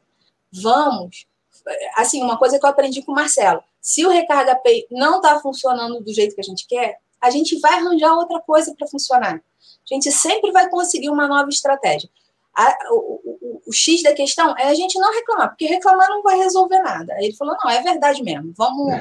[0.51, 1.27] Vamos.
[1.95, 3.63] Assim, uma coisa que eu aprendi com o Marcelo.
[3.79, 7.59] Se o Recarga Pay não está funcionando do jeito que a gente quer, a gente
[7.59, 9.35] vai arranjar outra coisa para funcionar.
[9.35, 12.09] A gente sempre vai conseguir uma nova estratégia.
[12.55, 16.23] A, o, o, o, X da questão é a gente não reclamar, porque reclamar não
[16.23, 17.13] vai resolver nada.
[17.13, 18.91] Aí ele falou: não, é verdade mesmo, vamos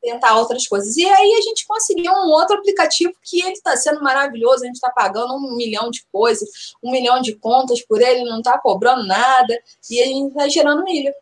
[0.00, 0.96] tentar outras coisas.
[0.96, 4.76] E aí a gente conseguiu um outro aplicativo que ele está sendo maravilhoso, a gente
[4.76, 6.48] está pagando um milhão de coisas,
[6.82, 9.58] um milhão de contas por ele, não está cobrando nada,
[9.90, 11.12] e a gente está gerando milho.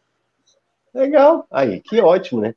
[0.95, 2.55] Legal, aí, que ótimo, né?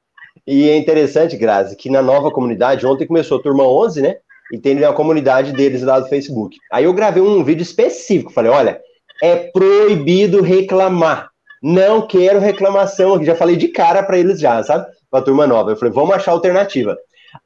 [0.48, 4.18] E é interessante, Grazi, que na nova comunidade, ontem começou a turma 11, né?
[4.52, 6.58] E tem a comunidade deles lá do Facebook.
[6.72, 8.82] Aí eu gravei um vídeo específico, falei, olha,
[9.22, 11.30] é proibido reclamar.
[11.62, 13.26] Não quero reclamação aqui.
[13.26, 14.88] Já falei de cara para eles já, sabe?
[15.10, 15.72] Para a turma nova.
[15.72, 16.98] Eu falei, vamos achar alternativa.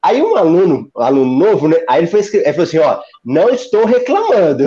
[0.02, 1.78] Aí um aluno, um aluno novo, né?
[1.89, 4.65] Aí ele, foi, ele falou assim, ó, não estou reclamando.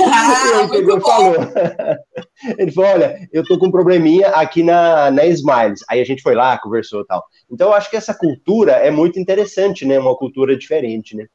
[0.00, 1.34] Ah, ele pegou falou.
[2.58, 5.80] ele falou, olha, eu tô com um probleminha aqui na, na Smiles.
[5.88, 7.24] Aí a gente foi lá, conversou e tal.
[7.50, 9.98] Então eu acho que essa cultura é muito interessante, né?
[9.98, 11.26] Uma cultura diferente, né?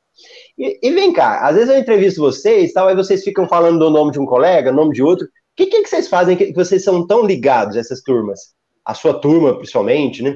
[0.57, 3.89] E, e vem cá, às vezes eu entrevisto vocês, tal, aí vocês ficam falando do
[3.89, 5.25] nome de um colega, nome de outro.
[5.25, 8.53] O que, que, que vocês fazem que, que vocês são tão ligados, essas turmas?
[8.85, 10.33] A sua turma, principalmente, né?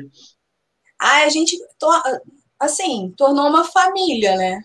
[1.00, 1.58] Ah, a gente
[2.60, 4.62] assim, tornou uma família, né?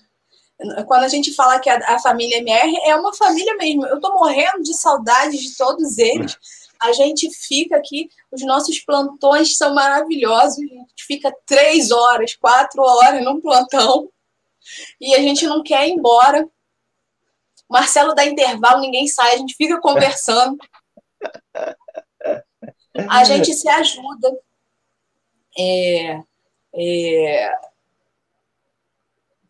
[0.86, 3.86] Quando a gente fala que a, a família MR é uma família mesmo.
[3.86, 6.36] Eu tô morrendo de saudade de todos eles.
[6.80, 10.58] A gente fica aqui, os nossos plantões são maravilhosos.
[10.58, 14.10] A gente fica três horas, quatro horas num plantão
[15.00, 16.48] e a gente não quer ir embora.
[17.68, 20.56] Marcelo dá intervalo, ninguém sai, a gente fica conversando.
[23.08, 24.38] A gente se ajuda.
[25.58, 26.22] É,
[26.74, 27.54] é,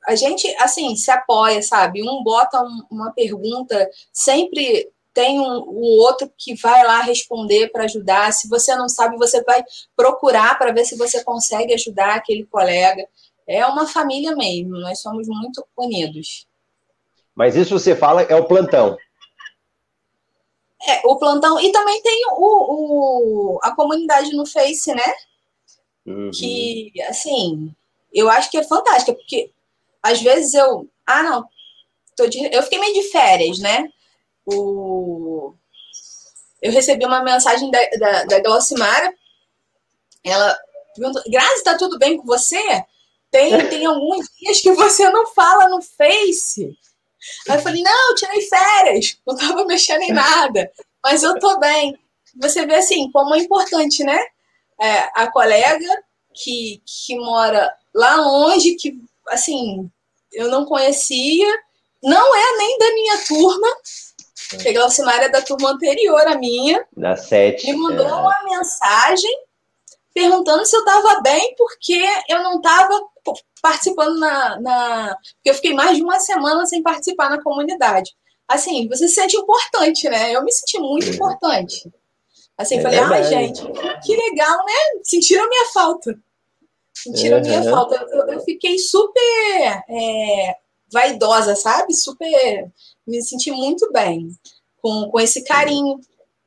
[0.06, 2.02] a gente, assim, se apoia, sabe?
[2.02, 7.84] Um bota um, uma pergunta, sempre tem um, o outro que vai lá responder para
[7.84, 8.32] ajudar.
[8.32, 9.62] Se você não sabe, você vai
[9.96, 13.06] procurar para ver se você consegue ajudar aquele colega.
[13.46, 16.46] É uma família mesmo, nós somos muito unidos.
[17.34, 18.96] Mas isso você fala é o plantão.
[20.86, 21.60] É, o plantão.
[21.60, 25.14] E também tem o, o a comunidade no Face, né?
[26.06, 26.30] Uhum.
[26.30, 27.74] Que, assim,
[28.12, 29.50] eu acho que é fantástica, porque
[30.02, 30.88] às vezes eu.
[31.06, 31.44] Ah, não.
[32.16, 33.88] Tô de, eu fiquei meio de férias, né?
[34.46, 35.54] O,
[36.60, 39.14] eu recebi uma mensagem da, da, da Glaucimara.
[40.24, 40.58] Ela
[40.94, 42.84] perguntou: Grazi, tá tudo bem com você?
[43.30, 46.76] Tem, tem alguns dias que você não fala no Face.
[47.48, 49.18] Aí eu falei: Não, eu tirei férias.
[49.26, 50.70] Não tava mexendo em nada.
[51.02, 51.98] Mas eu tô bem.
[52.40, 54.18] Você vê assim, como é importante, né?
[54.80, 55.86] É, a colega
[56.32, 59.90] que, que mora lá longe, que assim,
[60.32, 61.48] eu não conhecia,
[62.02, 63.68] não é nem da minha turma,
[64.62, 66.84] que a Glaucimar é da turma anterior à minha.
[66.96, 67.66] Da sete.
[67.66, 68.12] Me mandou é.
[68.12, 69.44] uma mensagem
[70.14, 73.00] perguntando se eu estava bem, porque eu não estava
[73.62, 75.16] participando na, na.
[75.34, 78.10] Porque eu fiquei mais de uma semana sem participar na comunidade.
[78.48, 80.34] Assim, você se sente importante, né?
[80.34, 81.10] Eu me senti muito é.
[81.10, 81.90] importante.
[82.58, 83.62] Assim, é falei, ai, gente,
[84.04, 85.00] que legal, né?
[85.02, 86.18] Sentiram minha falta.
[86.92, 88.06] Sentiram minha falta.
[88.10, 90.56] Eu, eu fiquei super é,
[90.92, 91.94] vaidosa, sabe?
[91.94, 92.70] Super.
[93.06, 94.28] Me senti muito bem
[94.82, 95.98] com, com esse carinho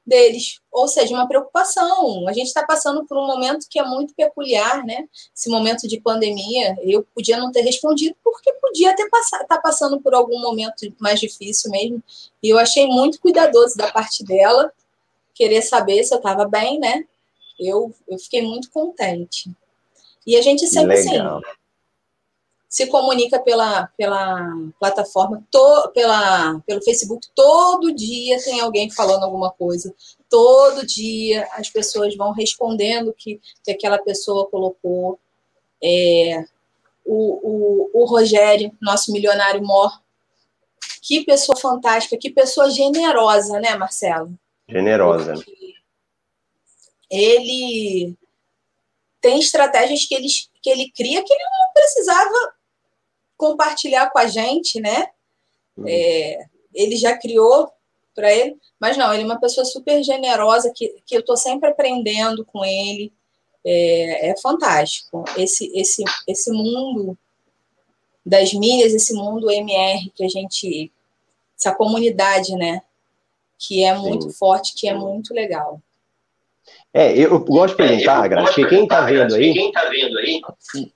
[0.06, 0.60] deles.
[0.72, 2.28] Ou seja, uma preocupação.
[2.28, 5.08] A gente está passando por um momento que é muito peculiar, né?
[5.36, 6.76] Esse momento de pandemia.
[6.82, 11.20] Eu podia não ter respondido, porque podia ter estar tá passando por algum momento mais
[11.20, 12.04] difícil mesmo.
[12.42, 14.72] E eu achei muito cuidadoso da parte dela,
[15.34, 17.06] querer saber se eu estava bem, né?
[17.60, 19.50] Eu, eu fiquei muito contente.
[20.26, 21.38] E a gente sempre assim, Legal.
[21.38, 21.63] assim
[22.74, 29.52] se comunica pela, pela plataforma, to, pela, pelo Facebook, todo dia tem alguém falando alguma
[29.52, 29.94] coisa.
[30.28, 35.20] Todo dia as pessoas vão respondendo que, que aquela pessoa colocou.
[35.84, 36.44] É,
[37.06, 39.92] o, o, o Rogério, nosso milionário mor,
[41.00, 44.34] que pessoa fantástica, que pessoa generosa, né, Marcelo?
[44.68, 45.36] Generosa.
[45.36, 45.76] Porque
[47.08, 48.18] ele
[49.22, 50.28] tem estratégias que ele,
[50.60, 52.54] que ele cria que ele não precisava
[53.44, 55.08] compartilhar com a gente, né?
[55.76, 55.84] Uhum.
[55.86, 57.70] É, ele já criou
[58.16, 61.68] para ele, mas não, ele é uma pessoa super generosa que, que eu estou sempre
[61.68, 63.12] aprendendo com ele.
[63.66, 65.26] É, é, fantástico.
[65.38, 67.18] Esse, esse, esse mundo
[68.26, 70.90] das milhas, esse mundo MR que a gente.
[71.60, 72.82] Essa comunidade, né?
[73.60, 74.38] Que é muito Sim.
[74.38, 75.82] forte, que é muito legal.
[76.96, 80.40] É, eu gosto de perguntar, é, Graça, que quem está vendo aí, tá vendo aí,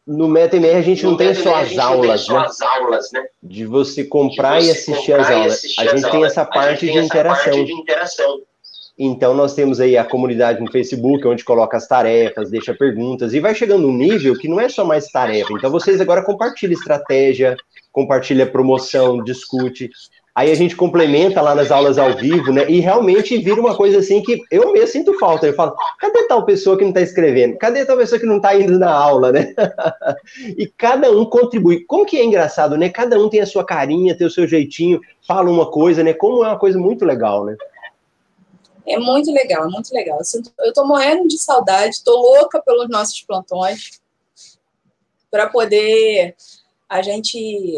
[0.05, 2.45] no MetaMR a gente não tem só as aulas, né?
[2.61, 3.25] aulas, né?
[3.41, 5.53] De você comprar de você e assistir as aulas.
[5.53, 7.51] Assistir a gente tem essa parte, de, interação.
[7.51, 8.41] parte de interação.
[8.99, 13.39] Então nós temos aí a comunidade no Facebook, onde coloca as tarefas, deixa perguntas, e
[13.39, 15.51] vai chegando um nível que não é só mais tarefa.
[15.53, 17.57] Então vocês agora compartilham estratégia,
[17.91, 19.89] compartilha promoção, discute.
[20.37, 22.69] Aí a gente complementa lá nas aulas ao vivo, né?
[22.69, 25.47] E realmente vira uma coisa assim que eu mesmo sinto falta.
[25.47, 27.57] Eu falo, cadê tal pessoa que não está escrevendo?
[27.57, 29.55] Cadê tal pessoa que não está indo na aula, né?
[30.55, 31.83] e cada um contribui.
[31.85, 32.87] Como que é engraçado, né?
[32.87, 36.13] Cada um tem a sua carinha, tem o seu jeitinho, fala uma coisa, né?
[36.13, 37.57] Como é uma coisa muito legal, né?
[38.85, 40.19] É muito legal, é muito legal.
[40.59, 43.99] Eu estou morrendo de saudade, estou louca pelos nossos plantões
[45.31, 46.35] para poder
[46.87, 47.75] a gente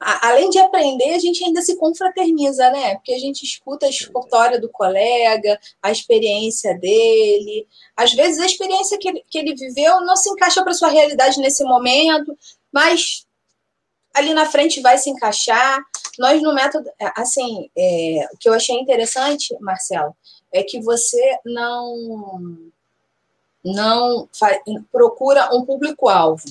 [0.00, 2.94] além de aprender, a gente ainda se confraterniza, né?
[2.94, 7.66] Porque a gente escuta a história do colega, a experiência dele.
[7.96, 11.40] Às vezes a experiência que ele, que ele viveu não se encaixa para sua realidade
[11.40, 12.36] nesse momento,
[12.72, 13.26] mas
[14.14, 15.80] ali na frente vai se encaixar.
[16.18, 20.14] Nós no método, assim, é, o que eu achei interessante, Marcelo,
[20.52, 22.70] é que você não
[23.64, 24.28] não
[24.90, 26.44] procura um público-alvo.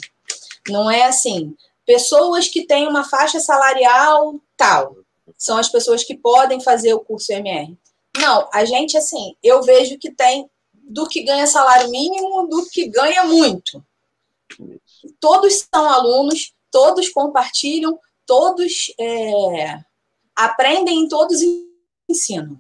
[0.70, 1.56] Não é assim,
[1.88, 4.98] Pessoas que têm uma faixa salarial tal
[5.38, 7.78] são as pessoas que podem fazer o curso MR.
[8.18, 12.90] Não, a gente, assim, eu vejo que tem do que ganha salário mínimo, do que
[12.90, 13.82] ganha muito.
[15.18, 19.80] Todos são alunos, todos compartilham, todos é,
[20.36, 21.40] aprendem, todos
[22.10, 22.60] ensinam,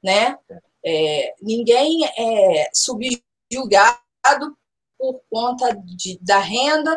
[0.00, 0.38] né?
[0.84, 4.56] É, ninguém é subjugado
[4.96, 6.96] por conta de, da renda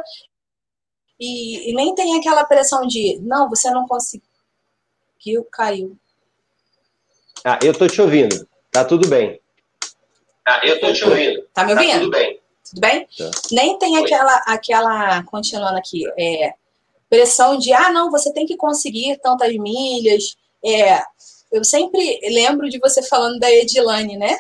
[1.19, 5.97] e, e, nem tem aquela pressão de, não, você não conseguiu, caiu.
[7.43, 8.47] Ah, eu tô te ouvindo.
[8.71, 9.39] Tá tudo bem.
[10.45, 11.45] Ah, eu tô te ouvindo.
[11.53, 11.91] Tá me ouvindo?
[11.91, 12.39] Tá tudo bem.
[12.69, 13.08] Tudo bem?
[13.17, 13.32] Tá.
[13.51, 16.53] Nem tem aquela, aquela, continuando aqui, é,
[17.10, 20.38] pressão de, ah, não, você tem que conseguir tantas milhas.
[20.63, 21.01] É,
[21.51, 24.39] eu sempre lembro de você falando da Edilane, né?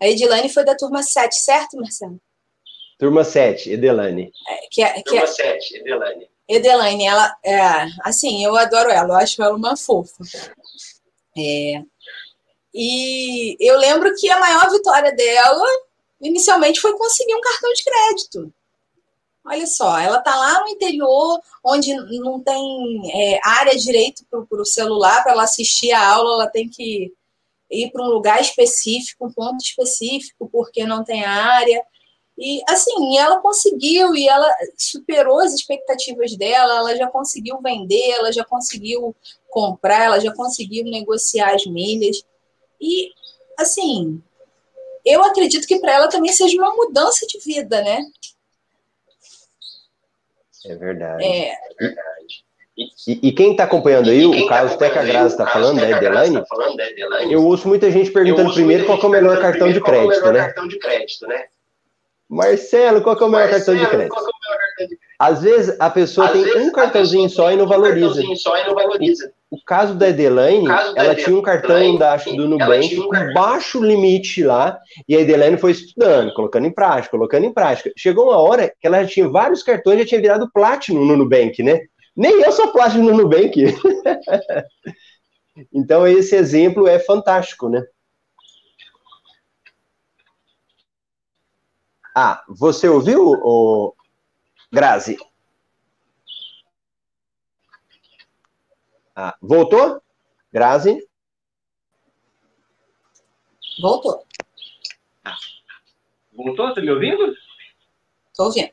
[0.00, 2.20] A Edilane foi da turma 7, certo, Marcelo?
[2.98, 4.32] Turma 7, Edelane.
[4.48, 6.28] É, que é, que Turma é, 7, Edelane.
[6.48, 7.60] Edelane, ela, é,
[8.02, 10.24] assim, eu adoro ela, eu acho ela uma fofa.
[11.36, 11.82] É,
[12.74, 15.66] e eu lembro que a maior vitória dela,
[16.20, 18.54] inicialmente, foi conseguir um cartão de crédito.
[19.46, 24.64] Olha só, ela tá lá no interior, onde não tem é, área direito para o
[24.64, 27.12] celular, para ela assistir a aula, ela tem que
[27.70, 31.84] ir para um lugar específico, um ponto específico, porque não tem área.
[32.36, 38.32] E assim, ela conseguiu e ela superou as expectativas dela, ela já conseguiu vender, ela
[38.32, 39.14] já conseguiu
[39.48, 42.22] comprar, ela já conseguiu negociar as milhas.
[42.80, 43.12] E
[43.58, 44.20] assim,
[45.04, 48.00] eu acredito que para ela também seja uma mudança de vida, né?
[50.66, 51.24] É verdade.
[51.24, 52.44] É, é verdade.
[52.76, 56.42] E, e, quem está acompanhando aí, o Carlos tá Teca Graça está falando, da Edelane,
[57.30, 60.52] eu ouço muita gente perguntando primeiro qual é o melhor cartão de crédito, né?
[62.34, 64.16] Marcelo, qual é o maior cartão de crédito?
[65.16, 68.20] Às vezes a pessoa Às tem um cartãozinho só e não valoriza.
[69.50, 73.08] O, o caso da Edelaine, caso ela tinha um cartão da, acho, do Nubank um
[73.08, 74.76] com baixo limite lá,
[75.08, 77.92] e a Edelaine foi estudando, colocando em prática, colocando em prática.
[77.96, 81.62] Chegou uma hora que ela já tinha vários cartões, já tinha virado Platinum no Nubank,
[81.62, 81.82] né?
[82.16, 83.64] Nem eu sou Platinum no Nubank.
[85.72, 87.84] então esse exemplo é fantástico, né?
[92.14, 93.92] Ah, você ouviu, o
[94.72, 95.16] Grazi?
[99.16, 100.00] Ah, voltou?
[100.52, 100.96] Grazi?
[103.80, 104.24] Voltou.
[106.32, 106.72] Voltou?
[106.72, 107.34] Tá me ouvindo?
[108.36, 108.70] Tô ouvindo.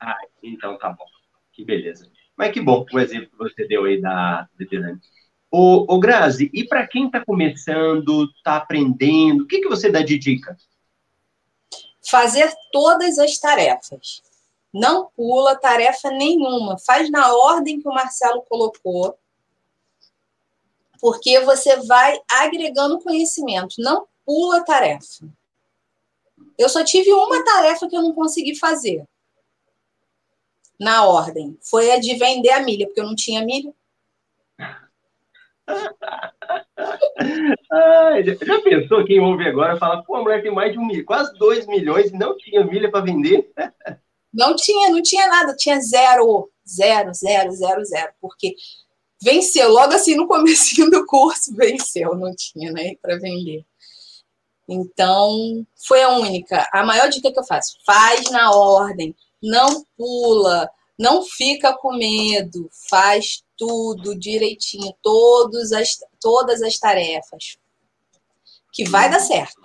[0.00, 1.04] Ah, então tá bom.
[1.52, 2.10] Que beleza.
[2.36, 4.48] Mas que bom o exemplo que você deu aí da.
[5.50, 10.00] Ô, ô Grazi, e para quem está começando, está aprendendo, o que, que você dá
[10.00, 10.56] de dica?
[12.02, 14.22] Fazer todas as tarefas.
[14.72, 16.78] Não pula tarefa nenhuma.
[16.78, 19.18] Faz na ordem que o Marcelo colocou,
[21.00, 23.76] porque você vai agregando conhecimento.
[23.78, 25.26] Não pula tarefa.
[26.56, 29.04] Eu só tive uma tarefa que eu não consegui fazer
[30.78, 31.58] na ordem.
[31.60, 33.72] Foi a de vender a milha, porque eu não tinha milha.
[37.72, 41.04] Ai, já pensou quem ouve agora fala, pô, a mulher tem mais de um milhão,
[41.04, 43.50] quase dois milhões não tinha milha para vender?
[44.32, 48.54] Não tinha, não tinha nada, tinha zero, zero, zero, zero, zero, porque
[49.22, 53.64] venceu, logo assim no começo do curso, venceu, não tinha, né, para vender.
[54.68, 56.68] Então, foi a única.
[56.72, 62.68] A maior dica que eu faço, faz na ordem, não pula, não fica com medo,
[62.90, 67.56] faz tudo direitinho, todas as, todas as tarefas,
[68.70, 69.62] que vai dar certo.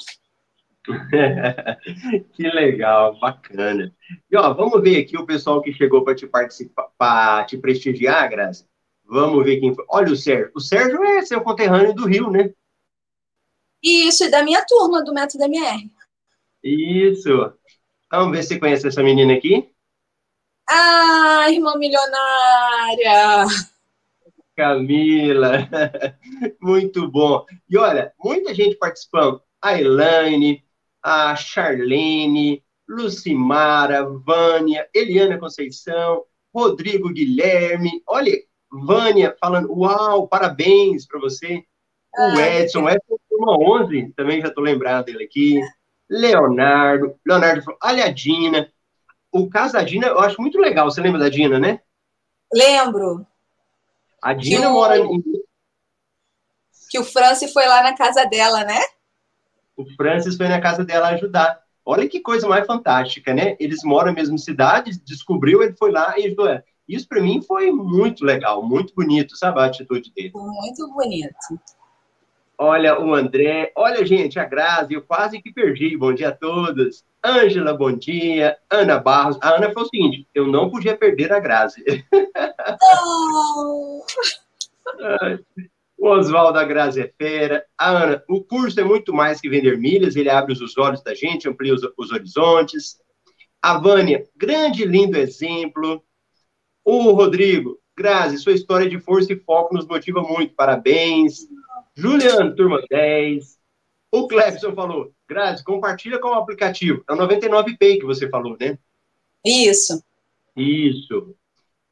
[2.32, 3.94] que legal, bacana.
[4.32, 8.30] E ó, vamos ver aqui o pessoal que chegou para te participar, para te prestigiar,
[8.30, 8.66] Graça.
[9.04, 9.84] Vamos ver quem foi.
[9.90, 10.52] Olha o Sérgio.
[10.56, 12.54] O Sérgio é seu conterrâneo do Rio, né?
[13.84, 15.92] Isso, e da minha turma, do Método MR.
[16.64, 17.54] Isso.
[18.10, 19.75] Vamos ver se você conhece essa menina aqui.
[20.70, 23.46] Ah, irmã milionária!
[24.56, 25.70] Camila,
[26.62, 27.46] muito bom.
[27.70, 29.42] E olha, muita gente participando.
[29.62, 30.64] A Elaine,
[31.04, 38.02] a Charlene, Lucimara, Vânia, Eliana Conceição, Rodrigo Guilherme.
[38.08, 38.32] Olha,
[38.72, 41.64] Vânia falando, uau, parabéns para você.
[42.18, 45.60] O Edson, Edson turma 11, também já estou lembrado dele aqui.
[46.10, 48.72] Leonardo, Leonardo falou, olha a Dina.
[49.36, 50.90] O caso da Dina, eu acho muito legal.
[50.90, 51.82] Você lembra da Dina, né?
[52.54, 53.28] Lembro.
[54.22, 55.22] A Dina mora em...
[56.90, 58.80] Que o Francis foi lá na casa dela, né?
[59.76, 61.62] O Francis foi na casa dela ajudar.
[61.84, 63.58] Olha que coisa mais fantástica, né?
[63.60, 66.64] Eles moram na mesma cidade, descobriu, ele foi lá e ajudou ela.
[66.88, 70.32] Isso para mim foi muito legal, muito bonito, sabe a atitude dele?
[70.34, 71.60] Muito bonito.
[72.58, 75.98] Olha o André, olha gente, a Grazi, eu quase que perdi.
[75.98, 77.04] Bom dia a todos.
[77.24, 78.58] Ângela, bom dia.
[78.70, 79.38] Ana Barros.
[79.42, 81.84] A Ana falou o seguinte: eu não podia perder a Grazi.
[83.02, 84.06] Oh.
[85.98, 87.66] o Oswaldo, a Grazi é fera.
[87.78, 91.14] A Ana, o curso é muito mais que vender milhas, ele abre os olhos da
[91.14, 92.98] gente, amplia os, os horizontes.
[93.62, 96.02] A Vânia, grande lindo exemplo.
[96.86, 100.54] O Rodrigo, Grazi, sua história de força e foco nos motiva muito.
[100.54, 101.48] Parabéns.
[101.96, 103.58] Juliano, turma 10.
[104.12, 107.04] O Clebson falou, Grazi, compartilha com o aplicativo.
[107.10, 108.78] É o 99Pay que você falou, né?
[109.46, 110.04] Isso.
[110.56, 111.36] Isso.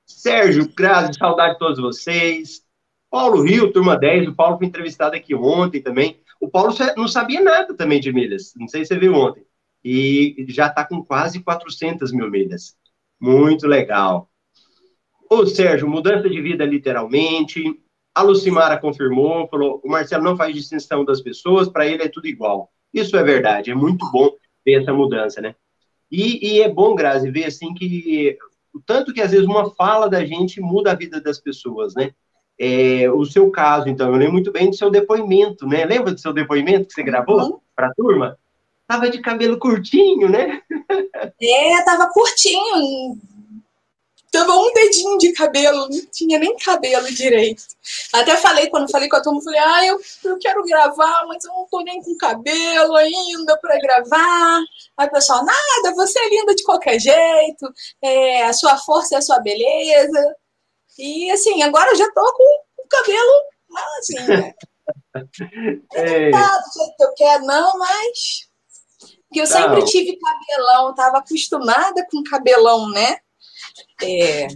[0.06, 2.64] Sérgio, Grazi, saudade de todos vocês.
[3.10, 4.30] Paulo Rio, turma 10.
[4.30, 6.20] O Paulo foi entrevistado aqui ontem também.
[6.40, 8.54] O Paulo não sabia nada também de milhas.
[8.58, 9.46] Não sei se você viu ontem.
[9.84, 12.76] E já está com quase 400 mil milhas.
[13.20, 14.30] Muito legal.
[15.30, 17.83] Ô, Sérgio, mudança de vida literalmente.
[18.14, 22.28] A Lucimara confirmou, falou: o Marcelo não faz distinção das pessoas, para ele é tudo
[22.28, 22.72] igual.
[22.94, 24.30] Isso é verdade, é muito bom
[24.66, 25.56] ver essa mudança, né?
[26.12, 28.38] E, e, é bom, Grazi, ver assim que
[28.72, 32.12] o tanto que às vezes uma fala da gente muda a vida das pessoas, né?
[32.60, 35.86] É, o seu caso, então, eu lembro muito bem do seu depoimento, né?
[35.86, 37.60] Lembra do seu depoimento que você gravou uhum.
[37.76, 38.38] para a turma?
[38.88, 40.62] Tava de cabelo curtinho, né?
[41.42, 43.18] É, tava curtinho,
[44.34, 47.62] Tava um dedinho de cabelo, não tinha nem cabelo direito.
[48.12, 51.54] Até falei, quando falei com a turma, falei, ah, eu, eu quero gravar, mas eu
[51.54, 54.60] não tô nem com cabelo ainda para gravar.
[54.98, 57.72] Aí o pessoal, nada, você é linda de qualquer jeito,
[58.02, 60.36] é, a sua força é a sua beleza.
[60.98, 63.32] E assim, agora eu já tô com o cabelo
[64.00, 64.54] assim, né?
[65.94, 66.32] É.
[66.32, 66.60] Não tá
[66.98, 68.50] que eu quero, não, mas.
[69.28, 73.20] Porque eu sempre tive cabelão, tava acostumada com cabelão, né?
[74.02, 74.48] É,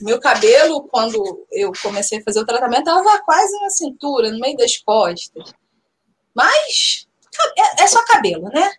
[0.00, 4.56] meu cabelo, quando eu comecei a fazer o tratamento, estava quase na cintura, no meio
[4.56, 5.52] das costas.
[6.34, 7.06] Mas
[7.56, 8.70] é, é só cabelo, né?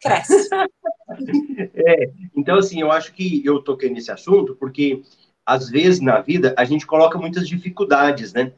[0.00, 0.48] Cresce.
[1.74, 5.02] é, então, assim, eu acho que eu toquei nesse assunto porque,
[5.44, 8.52] às vezes, na vida, a gente coloca muitas dificuldades, né?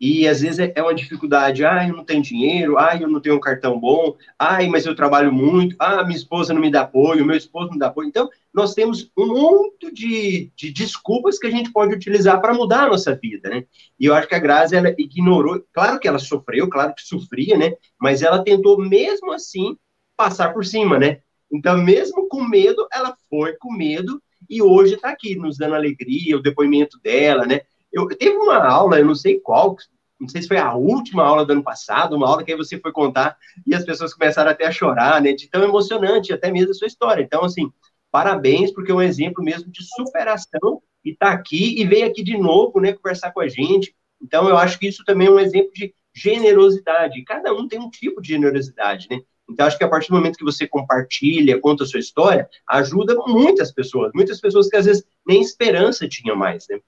[0.00, 3.36] E às vezes é uma dificuldade, ah, eu não tenho dinheiro, ah, eu não tenho
[3.36, 7.24] um cartão bom, ai, mas eu trabalho muito, ah, minha esposa não me dá apoio,
[7.24, 8.08] meu esposo não dá apoio.
[8.08, 12.84] Então, nós temos um monte de, de desculpas que a gente pode utilizar para mudar
[12.84, 13.64] a nossa vida, né?
[13.98, 17.58] E eu acho que a Grazi, ela ignorou, claro que ela sofreu, claro que sofria,
[17.58, 17.72] né?
[18.00, 19.76] Mas ela tentou mesmo assim
[20.16, 21.18] passar por cima, né?
[21.52, 26.36] Então, mesmo com medo, ela foi com medo e hoje está aqui nos dando alegria,
[26.36, 27.62] o depoimento dela, né?
[27.92, 29.76] Eu, teve uma aula, eu não sei qual,
[30.20, 32.78] não sei se foi a última aula do ano passado, uma aula que aí você
[32.78, 33.36] foi contar
[33.66, 35.32] e as pessoas começaram até a chorar, né?
[35.32, 37.22] De tão emocionante, até mesmo a sua história.
[37.22, 37.68] Então, assim,
[38.14, 42.38] parabéns, porque é um exemplo mesmo de superação e tá aqui e veio aqui de
[42.38, 43.92] novo, né, conversar com a gente.
[44.22, 47.24] Então, eu acho que isso também é um exemplo de generosidade.
[47.24, 49.20] Cada um tem um tipo de generosidade, né?
[49.50, 53.16] Então, acho que a partir do momento que você compartilha, conta a sua história, ajuda
[53.26, 56.78] muitas pessoas, muitas pessoas que às vezes nem esperança tinham mais, né?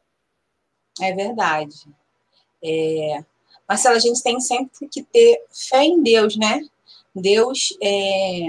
[1.01, 1.75] É verdade.
[2.65, 3.25] É...
[3.69, 6.61] Marcelo, a gente tem sempre que ter fé em Deus, né?
[7.13, 8.47] Deus é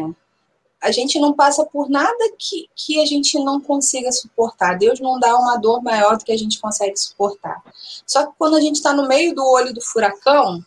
[0.82, 4.78] a gente não passa por nada que, que a gente não consiga suportar.
[4.78, 7.64] Deus não dá uma dor maior do que a gente consegue suportar.
[8.06, 10.64] Só que quando a gente está no meio do olho do furacão,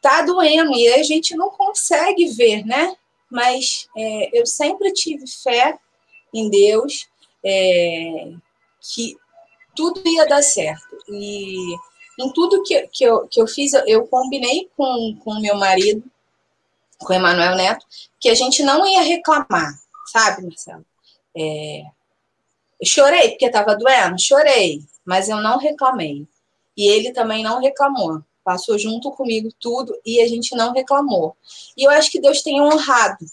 [0.00, 2.96] tá doendo e a gente não consegue ver, né?
[3.30, 5.78] Mas é, eu sempre tive fé
[6.32, 7.08] em Deus,
[7.44, 8.32] é,
[8.80, 9.16] que
[9.76, 10.96] tudo ia dar certo.
[11.08, 11.74] E
[12.18, 16.02] em tudo que, que, eu, que eu fiz, eu combinei com o meu marido
[17.00, 17.86] com o Emanuel Neto,
[18.18, 19.80] que a gente não ia reclamar,
[20.12, 20.84] sabe, Marcelo?
[21.36, 21.82] É...
[22.80, 26.26] Eu chorei porque estava doendo, chorei, mas eu não reclamei.
[26.76, 28.22] E ele também não reclamou.
[28.42, 31.36] Passou junto comigo tudo e a gente não reclamou.
[31.76, 33.24] E eu acho que Deus tem honrado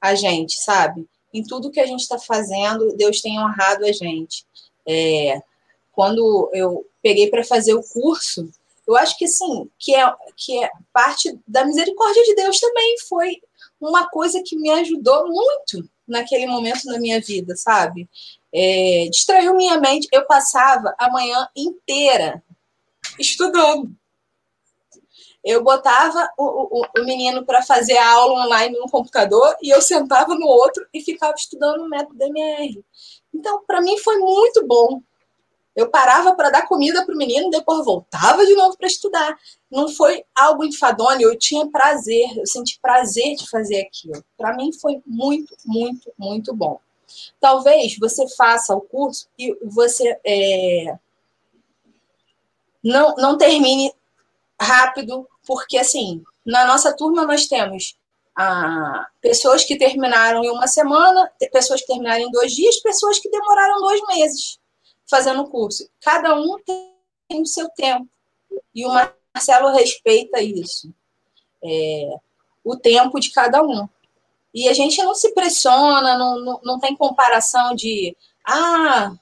[0.00, 1.08] a gente, sabe?
[1.32, 4.44] Em tudo que a gente está fazendo, Deus tem honrado a gente.
[4.86, 5.40] É...
[5.92, 8.50] Quando eu peguei para fazer o curso,
[8.86, 13.40] eu acho que assim, que é, que é parte da misericórdia de Deus também foi
[13.80, 18.08] uma coisa que me ajudou muito naquele momento da minha vida, sabe?
[18.52, 20.08] É, distraiu minha mente.
[20.12, 22.42] Eu passava a manhã inteira
[23.18, 23.90] estudando.
[25.44, 29.80] Eu botava o, o, o menino para fazer a aula online no computador e eu
[29.80, 32.84] sentava no outro e ficava estudando o método DMR.
[33.32, 35.00] Então, para mim foi muito bom,
[35.76, 39.38] eu parava para dar comida para o menino, depois voltava de novo para estudar.
[39.70, 44.24] Não foi algo enfadonho, eu tinha prazer, eu senti prazer de fazer aquilo.
[44.38, 46.80] Para mim foi muito, muito, muito bom.
[47.38, 50.98] Talvez você faça o curso e você é,
[52.82, 53.92] não, não termine
[54.58, 57.98] rápido, porque assim, na nossa turma nós temos
[58.34, 63.30] ah, pessoas que terminaram em uma semana, pessoas que terminaram em dois dias, pessoas que
[63.30, 64.58] demoraram dois meses
[65.08, 65.88] fazendo o curso.
[66.00, 68.08] Cada um tem o seu tempo.
[68.74, 68.90] E o
[69.34, 70.92] Marcelo respeita isso.
[71.62, 72.16] É,
[72.64, 73.88] o tempo de cada um.
[74.54, 79.12] E a gente não se pressiona, não, não, não tem comparação de ah,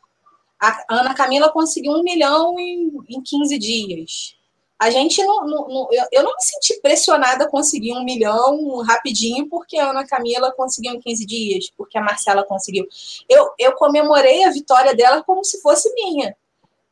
[0.61, 4.37] a Ana Camila conseguiu um milhão em, em 15 dias
[4.79, 9.49] a gente não, não, não, eu não me senti pressionada a conseguir um milhão rapidinho
[9.49, 12.87] porque a Ana Camila conseguiu em 15 dias, porque a Marcela conseguiu.
[13.29, 16.37] Eu, eu comemorei a vitória dela como se fosse minha.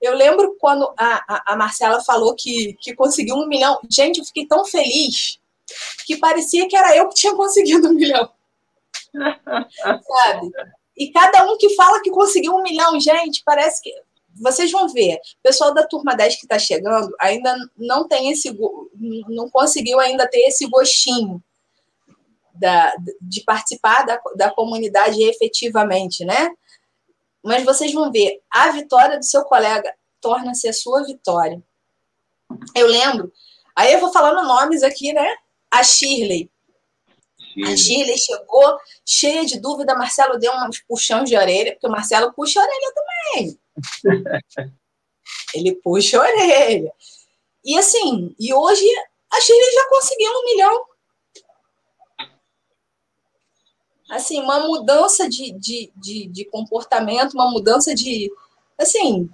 [0.00, 3.78] Eu lembro quando a, a, a Marcela falou que, que conseguiu um milhão.
[3.88, 5.38] Gente, eu fiquei tão feliz
[6.06, 8.28] que parecia que era eu que tinha conseguido um milhão.
[9.12, 10.50] Sabe?
[10.96, 13.92] E cada um que fala que conseguiu um milhão, gente, parece que
[14.40, 18.56] vocês vão ver, o pessoal da turma 10 que está chegando ainda não tem esse,
[19.28, 21.42] não conseguiu ainda ter esse gostinho
[22.54, 26.50] da, de participar da, da comunidade efetivamente, né?
[27.42, 31.62] Mas vocês vão ver, a vitória do seu colega torna-se a sua vitória.
[32.74, 33.32] Eu lembro,
[33.74, 35.26] aí eu vou falando nomes aqui, né?
[35.70, 36.50] A Shirley.
[37.38, 37.72] Shirley.
[37.72, 42.32] A Shirley chegou cheia de dúvida, Marcelo deu uns puxão de orelha, porque o Marcelo
[42.32, 43.61] puxa a orelha também.
[45.54, 46.92] Ele puxa a orelha.
[47.64, 48.84] E assim, e hoje
[49.30, 50.84] a Shirley já conseguiu um milhão.
[54.10, 58.30] Assim, uma mudança de, de, de, de comportamento, uma mudança de.
[58.78, 59.30] Assim,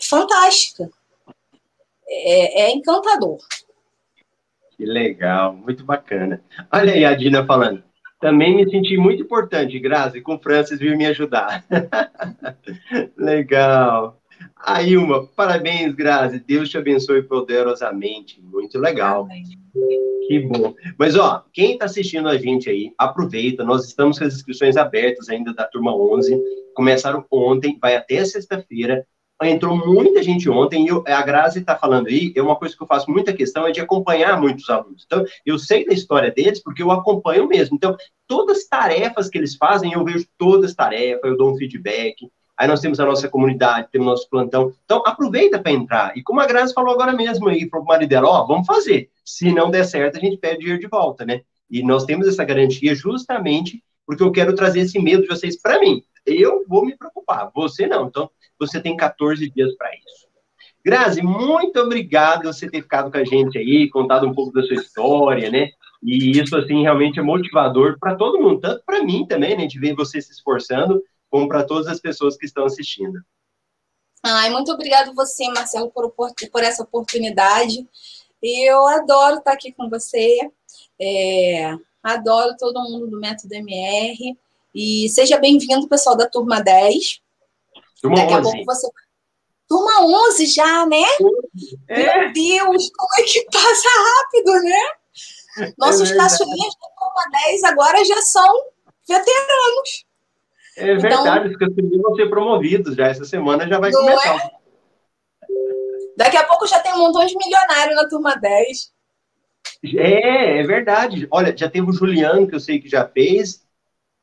[0.00, 0.90] fantástica.
[2.08, 3.38] É, é encantador.
[4.76, 6.44] Que legal, muito bacana.
[6.70, 7.82] Olha aí a Dina falando.
[8.20, 11.64] Também me senti muito importante, Grazi, com o Francis vir me ajudar.
[13.16, 14.20] legal.
[14.64, 16.38] Aí, uma, parabéns, Grazi.
[16.40, 18.40] Deus te abençoe poderosamente.
[18.42, 19.28] Muito legal.
[20.26, 20.74] Que bom.
[20.98, 23.62] Mas, ó, quem está assistindo a gente aí, aproveita.
[23.62, 26.36] Nós estamos com as inscrições abertas ainda da turma 11.
[26.74, 29.06] Começaram ontem, vai até sexta-feira
[29.42, 32.82] entrou muita gente ontem, e eu, a Grazi está falando aí, é uma coisa que
[32.82, 35.04] eu faço muita questão, é de acompanhar muitos alunos.
[35.04, 37.76] Então, eu sei da história deles, porque eu acompanho mesmo.
[37.76, 41.56] Então, todas as tarefas que eles fazem, eu vejo todas as tarefas, eu dou um
[41.56, 42.28] feedback.
[42.56, 44.72] Aí nós temos a nossa comunidade, temos nosso plantão.
[44.84, 46.16] Então, aproveita para entrar.
[46.16, 49.10] E como a Grazi falou agora mesmo aí para o marido dela, ó, vamos fazer.
[49.22, 51.42] Se não der certo, a gente pede dinheiro de volta, né?
[51.70, 55.80] E nós temos essa garantia justamente porque eu quero trazer esse medo de vocês para
[55.80, 56.02] mim.
[56.24, 58.06] Eu vou me preocupar, você não.
[58.06, 60.26] Então, você tem 14 dias para isso.
[60.84, 64.76] Grazi, muito obrigado você ter ficado com a gente aí, contado um pouco da sua
[64.76, 65.70] história, né?
[66.02, 69.80] E isso, assim, realmente é motivador para todo mundo, tanto para mim também, né, de
[69.80, 73.18] ver você se esforçando, como para todas as pessoas que estão assistindo.
[74.22, 77.86] Ai, muito obrigado você, Marcelo, por, por essa oportunidade.
[78.42, 80.38] Eu adoro estar aqui com você.
[81.00, 84.36] É, adoro todo mundo do Método MR.
[84.74, 87.20] E seja bem-vindo, pessoal da turma 10.
[88.06, 88.38] Turma Daqui 11.
[88.38, 88.88] a pouco você.
[89.68, 91.02] Turma 11 já, né?
[91.88, 92.18] É.
[92.18, 95.72] Meu Deus, como é que passa rápido, né?
[95.78, 98.46] Nossos é caçulinhas da turma 10 agora já são
[99.08, 100.06] veteranos.
[100.76, 103.08] É verdade, então, os caçulinhas vão ser promovidos já.
[103.08, 104.36] Essa semana já vai começar.
[104.36, 104.50] É?
[106.16, 108.92] Daqui a pouco já tem um montão de milionário na turma 10.
[109.96, 111.26] É, é verdade.
[111.30, 113.65] Olha, já teve o Juliano, que eu sei que já fez.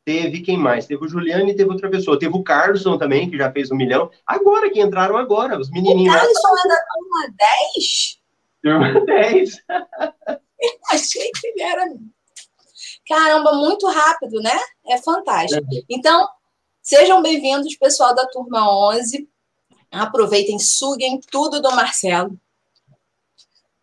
[0.06, 0.86] Teve quem mais?
[0.86, 2.20] Teve o Juliano e teve outra pessoa.
[2.20, 4.12] Teve o Carlson também, que já fez um milhão.
[4.28, 6.14] Agora, que entraram agora, os menininhos.
[6.14, 7.36] O Carlson é da turma
[7.74, 8.20] 10?
[8.64, 9.64] Turma 10.
[10.60, 11.94] eu achei que ele era.
[13.08, 14.58] Caramba, muito rápido, né?
[14.88, 15.66] É fantástico.
[15.74, 15.82] É.
[15.90, 16.28] Então,
[16.82, 19.30] sejam bem-vindos, pessoal da turma 11.
[19.90, 22.38] Aproveitem, suguem tudo do Marcelo,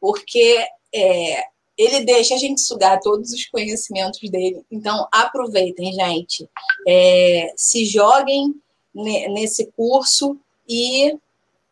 [0.01, 1.45] porque é,
[1.81, 4.63] ele deixa a gente sugar todos os conhecimentos dele.
[4.71, 6.47] Então, aproveitem, gente.
[6.87, 8.55] É, se joguem
[8.95, 11.17] nesse curso e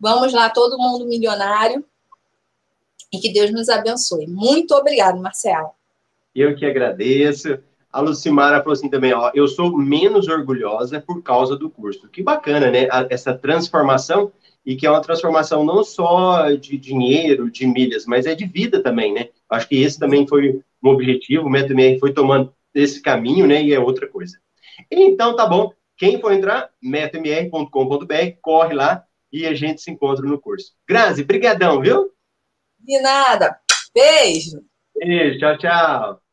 [0.01, 1.85] vamos lá, todo mundo milionário.
[3.13, 4.27] E que Deus nos abençoe.
[4.27, 5.71] Muito obrigado, Marcelo.
[6.35, 7.59] Eu que agradeço.
[7.93, 12.09] A Lucimara falou assim também, ó, eu sou menos orgulhosa por causa do curso.
[12.09, 12.89] Que bacana, né?
[13.11, 14.33] Essa transformação,
[14.69, 18.83] e que é uma transformação não só de dinheiro, de milhas, mas é de vida
[18.83, 19.31] também, né?
[19.49, 23.63] Acho que esse também foi um objetivo, o MetaMR foi tomando esse caminho, né?
[23.63, 24.39] E é outra coisa.
[24.91, 25.73] Então, tá bom.
[25.97, 30.75] Quem for entrar, metamr.com.br, corre lá e a gente se encontra no curso.
[30.87, 32.13] Grazi, brigadão, viu?
[32.79, 33.59] De nada.
[33.95, 34.61] Beijo.
[34.95, 36.28] Beijo, tchau, tchau.